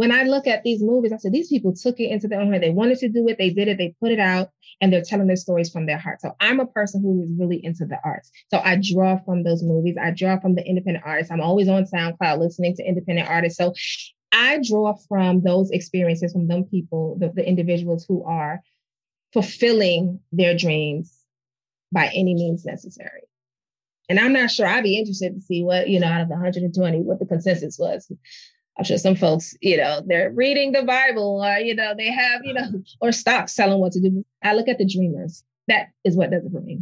When 0.00 0.12
I 0.12 0.22
look 0.22 0.46
at 0.46 0.62
these 0.62 0.82
movies, 0.82 1.12
I 1.12 1.18
said, 1.18 1.32
these 1.32 1.50
people 1.50 1.74
took 1.74 2.00
it 2.00 2.10
into 2.10 2.26
their 2.26 2.40
own 2.40 2.50
way. 2.50 2.58
They 2.58 2.70
wanted 2.70 2.96
to 3.00 3.08
do 3.10 3.28
it, 3.28 3.36
they 3.36 3.50
did 3.50 3.68
it, 3.68 3.76
they 3.76 3.94
put 4.00 4.10
it 4.10 4.18
out, 4.18 4.48
and 4.80 4.90
they're 4.90 5.04
telling 5.04 5.26
their 5.26 5.36
stories 5.36 5.68
from 5.68 5.84
their 5.84 5.98
heart. 5.98 6.22
So 6.22 6.34
I'm 6.40 6.58
a 6.58 6.64
person 6.64 7.02
who 7.02 7.22
is 7.22 7.28
really 7.38 7.62
into 7.62 7.84
the 7.84 7.98
arts. 8.02 8.30
So 8.48 8.60
I 8.64 8.80
draw 8.82 9.18
from 9.18 9.42
those 9.42 9.62
movies. 9.62 9.98
I 10.00 10.12
draw 10.12 10.40
from 10.40 10.54
the 10.54 10.66
independent 10.66 11.04
artists. 11.04 11.30
I'm 11.30 11.42
always 11.42 11.68
on 11.68 11.84
SoundCloud 11.84 12.38
listening 12.38 12.74
to 12.76 12.82
independent 12.82 13.28
artists. 13.28 13.58
So 13.58 13.74
I 14.32 14.62
draw 14.66 14.96
from 15.06 15.42
those 15.42 15.70
experiences 15.70 16.32
from 16.32 16.48
them 16.48 16.64
people, 16.64 17.18
the, 17.20 17.28
the 17.28 17.46
individuals 17.46 18.06
who 18.08 18.24
are 18.24 18.62
fulfilling 19.34 20.20
their 20.32 20.56
dreams 20.56 21.14
by 21.92 22.06
any 22.14 22.32
means 22.32 22.64
necessary. 22.64 23.20
And 24.08 24.18
I'm 24.18 24.32
not 24.32 24.50
sure 24.50 24.66
I'd 24.66 24.82
be 24.82 24.98
interested 24.98 25.34
to 25.34 25.42
see 25.42 25.62
what, 25.62 25.90
you 25.90 26.00
know, 26.00 26.06
out 26.06 26.22
of 26.22 26.28
the 26.28 26.36
120, 26.36 27.02
what 27.02 27.18
the 27.18 27.26
consensus 27.26 27.76
was. 27.78 28.10
I'm 28.78 28.84
sure 28.84 28.98
some 28.98 29.16
folks, 29.16 29.54
you 29.60 29.76
know, 29.76 30.02
they're 30.06 30.30
reading 30.30 30.72
the 30.72 30.82
Bible 30.82 31.44
or, 31.44 31.58
you 31.58 31.74
know, 31.74 31.94
they 31.96 32.10
have, 32.10 32.40
you 32.44 32.54
know, 32.54 32.82
or 33.00 33.12
stocks 33.12 33.54
telling 33.54 33.78
what 33.78 33.92
to 33.92 34.00
do. 34.00 34.24
I 34.42 34.54
look 34.54 34.68
at 34.68 34.78
the 34.78 34.86
dreamers. 34.86 35.44
That 35.68 35.88
is 36.04 36.16
what 36.16 36.30
does 36.30 36.44
it 36.44 36.52
for 36.52 36.60
me. 36.60 36.80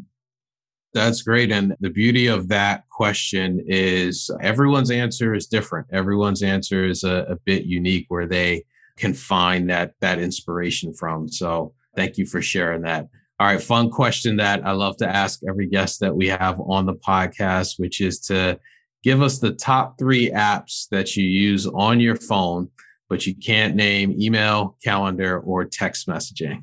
That's 0.95 1.23
great. 1.23 1.53
And 1.53 1.77
the 1.81 1.91
beauty 1.91 2.29
of 2.29 2.49
that 2.49 2.89
question 2.89 3.63
is 3.67 4.31
everyone's 4.41 4.91
answer 4.91 5.35
is 5.35 5.47
different. 5.47 5.87
Everyone's 5.93 6.43
answer 6.43 6.85
is 6.85 7.05
a, 7.05 7.27
a 7.29 7.37
bit 7.37 7.65
unique 7.65 8.07
where 8.09 8.27
they 8.27 8.65
can 8.97 9.13
find 9.13 9.69
that 9.71 9.95
that 10.01 10.19
inspiration 10.19 10.95
from. 10.95 11.29
So 11.29 11.75
thank 11.95 12.17
you 12.17 12.27
for 12.27 12.41
sharing 12.41 12.83
that. 12.83 13.09
All 13.41 13.47
right, 13.47 13.63
fun 13.63 13.91
question 13.91 14.37
that 14.37 14.67
I 14.67 14.73
love 14.73 14.97
to 14.97 15.09
ask 15.09 15.41
every 15.49 15.69
guest 15.69 16.01
that 16.01 16.17
we 16.17 16.27
have 16.29 16.59
on 16.59 16.87
the 16.87 16.95
podcast, 16.95 17.79
which 17.79 18.01
is 18.01 18.19
to 18.23 18.59
give 19.03 19.23
us 19.23 19.39
the 19.39 19.53
top 19.53 19.99
three 19.99 20.31
apps 20.31 20.89
that 20.91 21.17
you 21.17 21.25
use 21.25 21.67
on 21.67 22.01
your 22.01 22.17
phone 22.17 22.71
but 23.09 23.27
you 23.27 23.35
can't 23.35 23.75
name 23.75 24.15
email, 24.21 24.77
calendar, 24.85 25.41
or 25.41 25.65
text 25.65 26.07
messaging. 26.07 26.59
I 26.59 26.63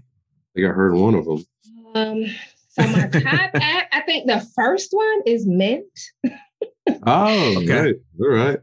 think 0.54 0.68
I 0.68 0.70
heard 0.70 0.94
one 0.94 1.16
of 1.16 1.26
them. 1.26 1.46
Um, 1.96 2.26
so 2.70 2.88
my 2.88 3.08
top 3.08 3.52
app, 3.56 3.88
I 3.92 4.02
think 4.02 4.28
the 4.28 4.46
first 4.56 4.90
one 4.92 5.22
is 5.26 5.46
Mint. 5.46 5.86
oh, 7.06 7.64
okay. 7.64 7.96
All 8.22 8.30
right. 8.30 8.60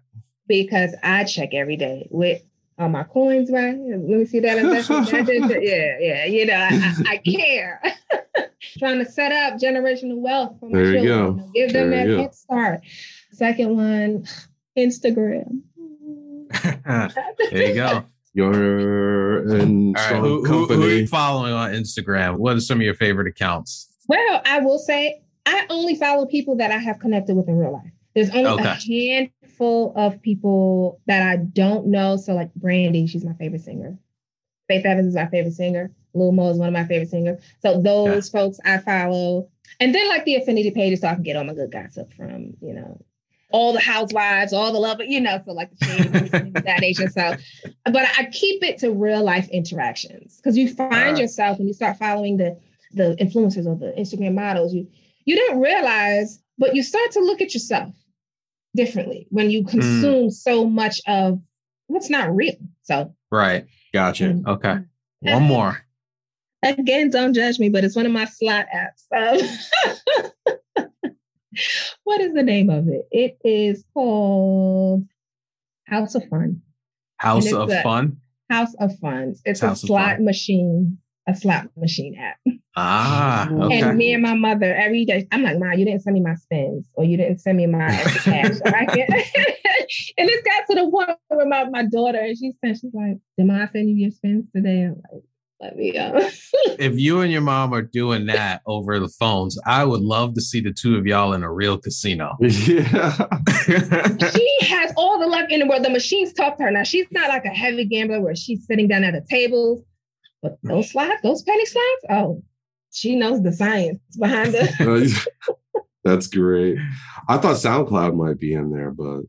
Because 0.47 0.95
I 1.03 1.25
check 1.25 1.55
every 1.55 1.77
day 1.77 2.09
with 2.11 2.43
all 2.79 2.89
my 2.89 3.05
coins, 3.05 3.51
right? 3.51 3.77
Let 3.77 4.01
me 4.01 4.25
see 4.27 4.41
that 4.41 4.59
investment. 4.59 5.11
yeah, 5.63 5.97
yeah. 5.99 6.25
You 6.25 6.47
know, 6.47 6.55
I, 6.55 6.95
I 7.09 7.17
care. 7.19 7.83
Trying 8.79 9.05
to 9.05 9.11
set 9.11 9.33
up 9.33 9.61
generational 9.61 10.19
wealth 10.19 10.59
for 10.61 10.69
my 10.69 10.79
there 10.79 10.93
children. 10.93 11.05
You 11.05 11.09
go. 11.09 11.51
Give 11.55 11.73
them 11.73 11.91
there 11.91 12.07
that 12.07 12.21
head 12.21 12.35
start. 12.35 12.81
Second 13.33 13.77
one, 13.77 14.27
Instagram. 14.77 15.63
there 16.85 17.69
you 17.69 17.75
go. 17.75 18.05
Your 18.35 19.47
and 19.49 19.95
right, 19.95 20.17
who, 20.17 20.45
who, 20.45 20.67
who, 20.67 20.83
are 20.85 20.91
you 20.91 21.07
following 21.07 21.53
on 21.53 21.73
Instagram? 21.73 22.39
What 22.39 22.57
are 22.57 22.61
some 22.61 22.79
of 22.79 22.83
your 22.83 22.95
favorite 22.95 23.27
accounts? 23.27 23.91
Well, 24.09 24.41
I 24.47 24.61
will 24.61 24.79
say 24.79 25.23
I 25.45 25.67
only 25.69 25.97
follow 25.97 26.25
people 26.27 26.57
that 26.57 26.71
I 26.71 26.79
have 26.79 26.99
connected 26.99 27.37
with 27.37 27.49
in 27.49 27.59
real 27.59 27.73
life. 27.73 27.93
There's 28.15 28.31
only 28.31 28.47
okay. 28.47 28.65
a 28.65 29.21
handful 29.45 29.93
of 29.97 30.21
people 30.23 31.01
that 31.07 31.23
I 31.23 31.37
don't 31.37 31.89
know. 31.89 32.17
So 32.17 32.35
like 32.35 32.55
Brandy, 32.55 33.07
she's 33.07 33.25
my 33.25 33.35
favorite 33.35 33.63
singer. 33.63 33.99
Faith 34.69 34.87
Evans 34.87 35.09
is 35.09 35.15
my 35.15 35.27
favorite 35.27 35.55
singer. 35.55 35.91
Lil 36.15 36.33
Mo 36.33 36.51
is 36.51 36.59
one 36.59 36.69
of 36.69 36.75
my 36.75 36.85
favorite 36.85 37.11
singers. 37.11 37.43
So 37.61 37.81
those 37.81 38.33
yeah. 38.33 38.41
folks 38.41 38.59
I 38.65 38.79
follow. 38.79 39.49
And 39.81 39.95
then 39.95 40.09
like 40.09 40.25
the 40.25 40.37
affinity 40.37 40.71
pages 40.71 41.01
so 41.01 41.09
I 41.09 41.15
can 41.15 41.23
get 41.23 41.37
all 41.37 41.45
my 41.45 41.55
good 41.55 41.73
gossip 41.73 42.13
from, 42.13 42.55
you 42.61 42.75
know, 42.75 43.03
all 43.53 43.73
the 43.73 43.81
housewives, 43.81 44.53
all 44.53 44.73
the 44.73 44.79
love, 44.79 45.01
you 45.01 45.21
know, 45.21 45.41
so 45.45 45.53
like 45.53 45.71
that 45.81 46.79
nature. 46.81 47.09
So, 47.09 47.37
but 47.85 48.09
I 48.19 48.29
keep 48.33 48.63
it 48.63 48.79
to 48.79 48.91
real 48.93 49.23
life 49.23 49.49
interactions 49.51 50.37
because 50.37 50.57
you 50.57 50.73
find 50.73 51.17
uh, 51.17 51.21
yourself 51.21 51.59
when 51.59 51.69
you 51.69 51.75
start 51.75 51.97
following 51.99 52.37
the 52.37 52.59
the 52.95 53.17
influencers 53.21 53.67
or 53.67 53.77
the 53.77 53.95
Instagram 53.99 54.35
models, 54.35 54.75
you 54.75 54.87
you 55.25 55.37
don't 55.37 55.61
realize, 55.61 56.41
but 56.59 56.75
you 56.75 56.83
start 56.83 57.11
to 57.13 57.21
look 57.21 57.41
at 57.41 57.55
yourself 57.55 57.95
differently 58.75 59.27
when 59.31 59.51
you 59.51 59.63
hmm. 59.63 59.69
consume 59.69 60.29
mm. 60.29 60.33
so 60.33 60.67
much 60.67 61.01
of 61.07 61.41
what's 61.87 62.11
not 62.11 62.35
real. 62.35 62.57
So 62.83 63.15
right, 63.31 63.67
gotcha. 63.93 64.31
Um, 64.31 64.45
okay, 64.47 64.79
one 65.21 65.43
more. 65.43 65.79
Again, 66.65 67.11
don't 67.11 67.35
judge 67.35 67.59
me, 67.59 67.69
but 67.71 67.83
it's 67.83 67.97
one 67.97 68.07
of 68.07 68.13
my 68.13 68.25
slot 68.25 68.67
apps. 68.73 69.03
Um, 70.47 70.55
what 72.05 72.21
is 72.21 72.33
the 72.35 72.43
name 72.43 72.71
of 72.71 72.89
it? 72.89 73.07
It 73.11 73.39
is 73.45 73.85
called 73.95 75.05
House 75.87 76.15
of 76.15 76.25
Fun. 76.29 76.63
House 77.17 77.53
of 77.53 77.71
Fun. 77.83 78.17
House 78.51 78.75
of 78.81 78.99
Fun. 78.99 79.35
It's 79.45 79.61
House 79.61 79.83
a 79.83 79.87
slot 79.87 80.21
machine, 80.21 80.99
a 81.29 81.35
slot 81.35 81.69
machine 81.77 82.17
app. 82.19 82.39
Ah, 82.77 83.51
okay. 83.51 83.83
And 83.83 83.99
me 83.99 84.15
and 84.15 84.23
my 84.23 84.35
mother 84.35 84.75
every 84.75 85.05
day. 85.05 85.29
I'm 85.31 85.43
like, 85.43 85.59
Mom, 85.59 85.73
you 85.75 85.85
didn't 85.85 86.03
send 86.03 86.15
me 86.15 86.21
my 86.21 86.35
spins, 86.35 86.87
or 86.95 87.05
you 87.05 87.17
didn't 87.17 87.39
send 87.39 87.59
me 87.59 87.67
my 87.67 87.89
cash. 87.91 88.59
and 88.65 90.31
it 90.31 90.45
got 90.45 90.67
to 90.69 90.75
the 90.75 90.91
point 90.91 91.11
where 91.29 91.47
my, 91.47 91.69
my 91.69 91.85
daughter, 91.85 92.19
and 92.19 92.37
she 92.37 92.53
said, 92.65 92.79
she's 92.79 92.95
like, 92.95 93.19
Did 93.37 93.51
I 93.51 93.67
send 93.67 93.91
you 93.91 93.97
your 93.97 94.11
spins 94.11 94.49
today? 94.55 94.85
I'm 94.85 95.03
like, 95.13 95.23
let 95.63 95.77
me 95.77 95.97
uh 95.97 96.29
if 96.79 96.99
you 96.99 97.21
and 97.21 97.31
your 97.31 97.41
mom 97.41 97.73
are 97.73 97.83
doing 97.83 98.27
that 98.27 98.63
over 98.67 98.99
the 98.99 99.09
phones, 99.09 99.59
I 99.65 99.85
would 99.85 100.01
love 100.01 100.35
to 100.35 100.41
see 100.41 100.61
the 100.61 100.73
two 100.73 100.97
of 100.97 101.07
y'all 101.07 101.33
in 101.33 101.45
a 101.45 101.53
real 101.53 101.79
casino. 101.79 102.37
Yeah. 102.43 103.29
she 104.35 104.59
has 104.63 104.93
all 104.97 105.19
the 105.19 105.27
luck 105.27 105.51
in 105.51 105.61
the 105.61 105.67
world. 105.67 105.85
The 105.85 105.91
machines 105.91 106.33
talk 106.33 106.57
to 106.57 106.65
her. 106.65 106.71
Now 106.71 106.83
she's 106.83 107.07
not 107.11 107.29
like 107.29 107.45
a 107.45 107.49
heavy 107.49 107.85
gambler 107.85 108.21
where 108.21 108.35
she's 108.35 108.67
sitting 108.67 108.89
down 108.89 109.05
at 109.05 109.15
a 109.15 109.23
table. 109.23 109.85
But 110.43 110.59
those 110.63 110.91
slots, 110.91 111.23
those 111.23 111.43
penny 111.43 111.65
slots, 111.65 112.05
oh, 112.11 112.43
she 112.91 113.15
knows 113.15 113.43
the 113.43 113.53
science 113.53 114.01
behind 114.19 114.55
it. 114.55 115.29
That's 116.05 116.27
great. 116.27 116.79
I 117.29 117.39
thought 117.39 117.57
SoundCloud 117.57 118.17
might 118.17 118.41
be 118.41 118.55
in 118.55 118.71
there, 118.71 118.91
but 118.91 119.21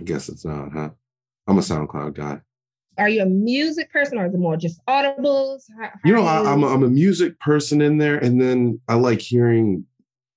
I 0.00 0.04
guess 0.04 0.28
it's 0.28 0.44
not, 0.44 0.72
huh? 0.72 0.90
I'm 1.46 1.58
a 1.58 1.62
SoundCloud 1.62 2.14
guy 2.14 2.40
are 2.98 3.08
you 3.08 3.22
a 3.22 3.26
music 3.26 3.92
person 3.92 4.18
or 4.18 4.26
is 4.26 4.34
it 4.34 4.38
more 4.38 4.56
just 4.56 4.84
audibles? 4.86 5.64
How, 5.78 5.90
you 6.04 6.12
know, 6.12 6.24
I, 6.24 6.52
am 6.52 6.62
a, 6.62 6.66
I'm 6.66 6.82
a 6.82 6.88
music 6.88 7.38
person 7.40 7.80
in 7.80 7.98
there, 7.98 8.18
and 8.18 8.40
then 8.40 8.80
I 8.88 8.94
like 8.94 9.20
hearing 9.20 9.84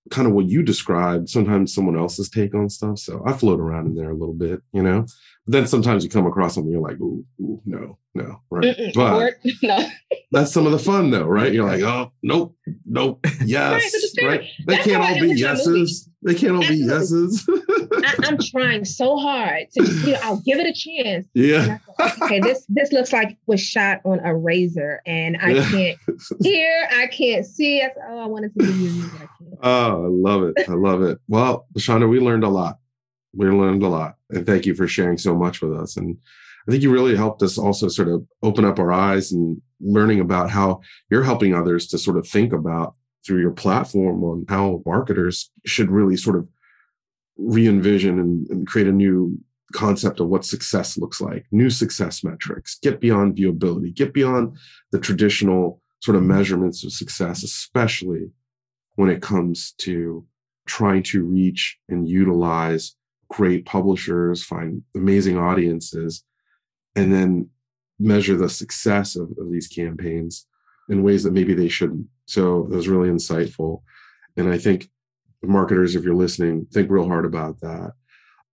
kind 0.10 0.28
of 0.28 0.34
what 0.34 0.46
you 0.46 0.64
described. 0.64 1.30
Sometimes 1.30 1.74
someone 1.74 1.98
else's 1.98 2.30
take 2.30 2.54
on 2.54 2.70
stuff, 2.70 3.00
so 3.00 3.24
I 3.26 3.34
float 3.34 3.60
around 3.60 3.88
in 3.88 3.96
there 3.96 4.12
a 4.12 4.16
little 4.16 4.34
bit, 4.34 4.62
you 4.74 4.84
know. 4.84 5.06
But 5.46 5.54
then 5.54 5.68
sometimes 5.68 6.04
you 6.04 6.10
come 6.10 6.28
across 6.28 6.56
something 6.56 6.72
you're 6.72 6.82
like, 6.82 7.00
ooh, 7.00 7.26
ooh 7.42 7.62
no, 7.66 7.98
no, 8.14 8.42
right? 8.50 8.78
Mm-mm, 8.78 8.94
but 8.94 9.34
no. 9.64 9.88
That's 10.32 10.54
some 10.54 10.66
of 10.66 10.72
the 10.72 10.80
fun, 10.80 11.12
though, 11.12 11.26
right? 11.26 11.52
You're 11.52 11.68
like, 11.68 11.82
oh, 11.82 12.14
nope, 12.24 12.56
nope, 12.86 13.26
yes, 13.46 13.94
right? 14.22 14.40
right? 14.40 14.50
They 14.66 14.78
can't 14.78 15.04
all 15.04 15.20
be 15.20 15.34
yeses. 15.36 16.10
They 16.24 16.36
can't 16.36 16.54
all 16.54 16.64
Absolutely. 16.64 16.86
be 16.86 16.94
yeses. 16.94 17.50
I, 17.94 18.28
am 18.28 18.38
trying 18.38 18.86
so 18.86 19.18
hard 19.18 19.66
to 19.72 19.84
just, 19.84 20.06
you 20.06 20.14
know, 20.14 20.20
I'll 20.24 20.42
give 20.42 20.60
it 20.60 20.68
a 20.68 20.74
chance. 20.74 21.28
Yeah. 21.34 21.80
okay, 22.24 22.40
this 22.40 22.66
this 22.70 22.94
looks 22.94 23.12
like 23.12 23.38
was 23.46 23.60
shot 23.60 24.00
on 24.06 24.20
a 24.24 24.36
razor, 24.36 25.02
and 25.06 25.36
I 25.42 25.54
can't 25.70 25.98
hear, 26.42 26.88
I 26.92 27.08
can't 27.08 27.46
see. 27.46 27.82
I 27.82 27.90
said, 27.90 28.04
oh, 28.10 28.20
I 28.20 28.26
wanted 28.28 28.54
to 28.58 28.66
do 28.66 28.74
you. 28.74 29.12
Oh, 29.62 30.06
I 30.06 30.08
love 30.08 30.44
it. 30.44 30.70
I 30.70 30.74
love 30.74 31.02
it. 31.02 31.20
Well, 31.28 31.68
Lashonda, 31.78 32.10
we 32.10 32.20
learned 32.20 32.46
a 32.46 32.50
lot. 32.50 32.78
We 33.34 33.50
learned 33.50 33.84
a 33.84 33.90
lot, 33.90 34.16
and 34.30 34.46
thank 34.46 34.66
you 34.66 34.76
for 34.76 34.88
sharing 34.88 35.18
so 35.18 35.36
much 35.36 35.62
with 35.62 35.78
us. 35.78 35.98
And 35.98 36.18
I 36.68 36.72
think 36.72 36.84
you 36.84 36.92
really 36.92 37.18
helped 37.18 37.42
us 37.42 37.58
also 37.58 37.90
sort 37.90 38.08
of 38.08 38.26
open 38.44 38.64
up 38.64 38.80
our 38.80 38.94
eyes 38.94 39.32
and 39.32 39.62
learning 39.82 40.20
about 40.20 40.50
how 40.50 40.82
you're 41.10 41.24
helping 41.24 41.54
others 41.54 41.88
to 41.88 41.98
sort 41.98 42.18
of 42.18 42.28
think 42.28 42.54
about 42.54 42.96
through 43.26 43.40
your 43.40 43.52
platform 43.52 44.24
on 44.24 44.46
how 44.50 44.82
marketers 44.86 45.52
should 45.66 45.92
really 45.92 46.18
sort 46.18 46.36
of 46.36 46.48
re-envision 47.38 48.20
and, 48.20 48.48
and 48.50 48.68
create 48.68 48.88
a 48.88 48.92
new 48.92 49.38
concept 49.74 50.20
of 50.20 50.28
what 50.28 50.46
success 50.46 50.98
looks 50.98 51.22
like, 51.22 51.46
new 51.52 51.70
success 51.70 52.24
metrics, 52.24 52.78
get 52.82 53.00
beyond 53.00 53.36
viewability, 53.36 53.94
get 53.94 54.14
beyond 54.14 54.58
the 54.92 55.00
traditional 55.00 55.82
sort 56.02 56.18
of 56.18 56.24
measurements 56.24 56.84
of 56.84 56.92
success, 56.92 57.44
especially 57.44 58.30
when 58.96 59.10
it 59.10 59.22
comes 59.22 59.74
to 59.78 60.26
trying 60.66 61.04
to 61.04 61.24
reach 61.24 61.78
and 61.90 62.08
utilize 62.08 62.96
great 63.30 63.66
publishers, 63.66 64.44
find 64.44 64.84
amazing 64.96 65.38
audiences, 65.38 66.24
and 66.96 67.14
then 67.14 67.50
measure 68.02 68.36
the 68.36 68.50
success 68.50 69.16
of, 69.16 69.30
of 69.38 69.52
these 69.52 69.68
campaigns 69.68 70.48
in 70.90 71.04
ways 71.04 71.24
that 71.24 71.34
maybe 71.34 71.54
they 71.54 71.70
shouldn't. 71.70 72.08
So 72.26 72.68
that 72.70 72.76
was 72.76 72.88
really 72.88 73.10
insightful. 73.10 73.82
And 74.38 74.52
I 74.52 74.58
think 74.58 74.90
marketers, 75.44 75.96
if 75.96 76.04
you're 76.04 76.16
listening, 76.16 76.68
think 76.72 76.90
real 76.90 77.08
hard 77.08 77.26
about 77.26 77.60
that. 77.62 77.92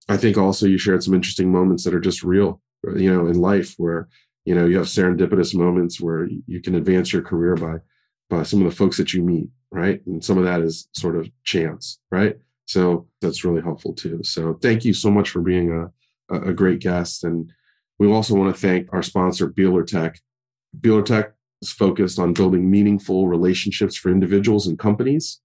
I 0.08 0.16
think 0.16 0.36
also 0.36 0.66
you 0.66 0.78
shared 0.78 1.02
some 1.02 1.14
interesting 1.14 1.52
moments 1.52 1.84
that 1.84 1.94
are 1.94 2.00
just 2.00 2.22
real, 2.22 2.60
you 2.96 3.12
know, 3.12 3.26
in 3.26 3.38
life 3.38 3.74
where, 3.76 4.08
you 4.44 4.54
know, 4.54 4.66
you 4.66 4.78
have 4.78 4.86
serendipitous 4.86 5.54
moments 5.54 6.00
where 6.00 6.28
you 6.46 6.60
can 6.62 6.74
advance 6.74 7.12
your 7.12 7.22
career 7.22 7.56
by 7.56 7.76
by 8.30 8.42
some 8.42 8.60
of 8.60 8.70
the 8.70 8.76
folks 8.76 8.98
that 8.98 9.14
you 9.14 9.22
meet, 9.22 9.48
right? 9.70 10.04
And 10.06 10.22
some 10.22 10.36
of 10.36 10.44
that 10.44 10.60
is 10.60 10.88
sort 10.92 11.16
of 11.16 11.30
chance, 11.44 11.98
right? 12.10 12.36
So 12.66 13.06
that's 13.22 13.44
really 13.44 13.62
helpful 13.62 13.94
too. 13.94 14.20
So 14.22 14.58
thank 14.60 14.84
you 14.84 14.92
so 14.92 15.10
much 15.10 15.30
for 15.30 15.40
being 15.40 15.90
a, 16.30 16.34
a 16.34 16.52
great 16.52 16.80
guest. 16.80 17.24
And 17.24 17.50
we 17.98 18.10
also 18.10 18.34
want 18.34 18.54
to 18.54 18.60
thank 18.60 18.88
our 18.92 19.02
sponsor, 19.02 19.48
Beeler 19.48 19.86
Tech. 19.86 20.20
Beeler 20.80 21.04
Tech 21.04 21.32
is 21.60 21.72
focused 21.72 22.18
on 22.18 22.32
building 22.32 22.70
meaningful 22.70 23.26
relationships 23.26 23.96
for 23.96 24.10
individuals 24.10 24.66
and 24.66 24.78
companies. 24.78 25.40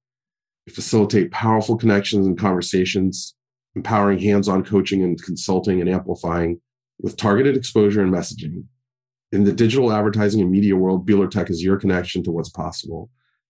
We 0.68 0.74
facilitate 0.74 1.32
powerful 1.32 1.78
connections 1.78 2.28
and 2.28 2.38
conversations, 2.38 3.36
empowering 3.76 4.20
hands 4.20 4.48
on 4.48 4.64
coaching 4.64 5.04
and 5.04 5.22
consulting 5.22 5.82
and 5.82 5.90
amplifying 5.90 6.62
with 7.00 7.18
targeted 7.18 7.58
exposure 7.58 8.04
and 8.04 8.14
messaging. 8.14 8.66
In 9.32 9.46
the 9.46 9.52
digital 9.52 9.92
advertising 9.92 10.42
and 10.42 10.52
media 10.52 10.76
world, 10.76 11.08
Beeler 11.08 11.30
Tech 11.30 11.50
is 11.50 11.64
your 11.64 11.78
connection 11.78 12.24
to 12.24 12.32
what's 12.32 12.50
possible. 12.50 13.10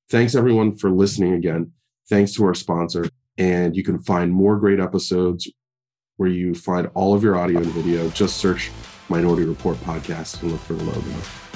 Thanks 0.09 0.33
everyone 0.33 0.77
for 0.77 0.89
listening 0.89 1.33
again. 1.33 1.71
Thanks 2.09 2.33
to 2.35 2.45
our 2.45 2.53
sponsor. 2.53 3.09
And 3.37 3.75
you 3.75 3.83
can 3.83 3.99
find 3.99 4.31
more 4.31 4.57
great 4.57 4.79
episodes 4.79 5.51
where 6.17 6.29
you 6.29 6.53
find 6.53 6.89
all 6.93 7.13
of 7.13 7.23
your 7.23 7.35
audio 7.35 7.57
and 7.57 7.67
video. 7.67 8.09
Just 8.11 8.37
search 8.37 8.71
Minority 9.09 9.45
Report 9.45 9.77
Podcast 9.77 10.41
and 10.41 10.51
look 10.51 10.61
for 10.61 10.73
the 10.73 10.83
logo. 10.83 11.52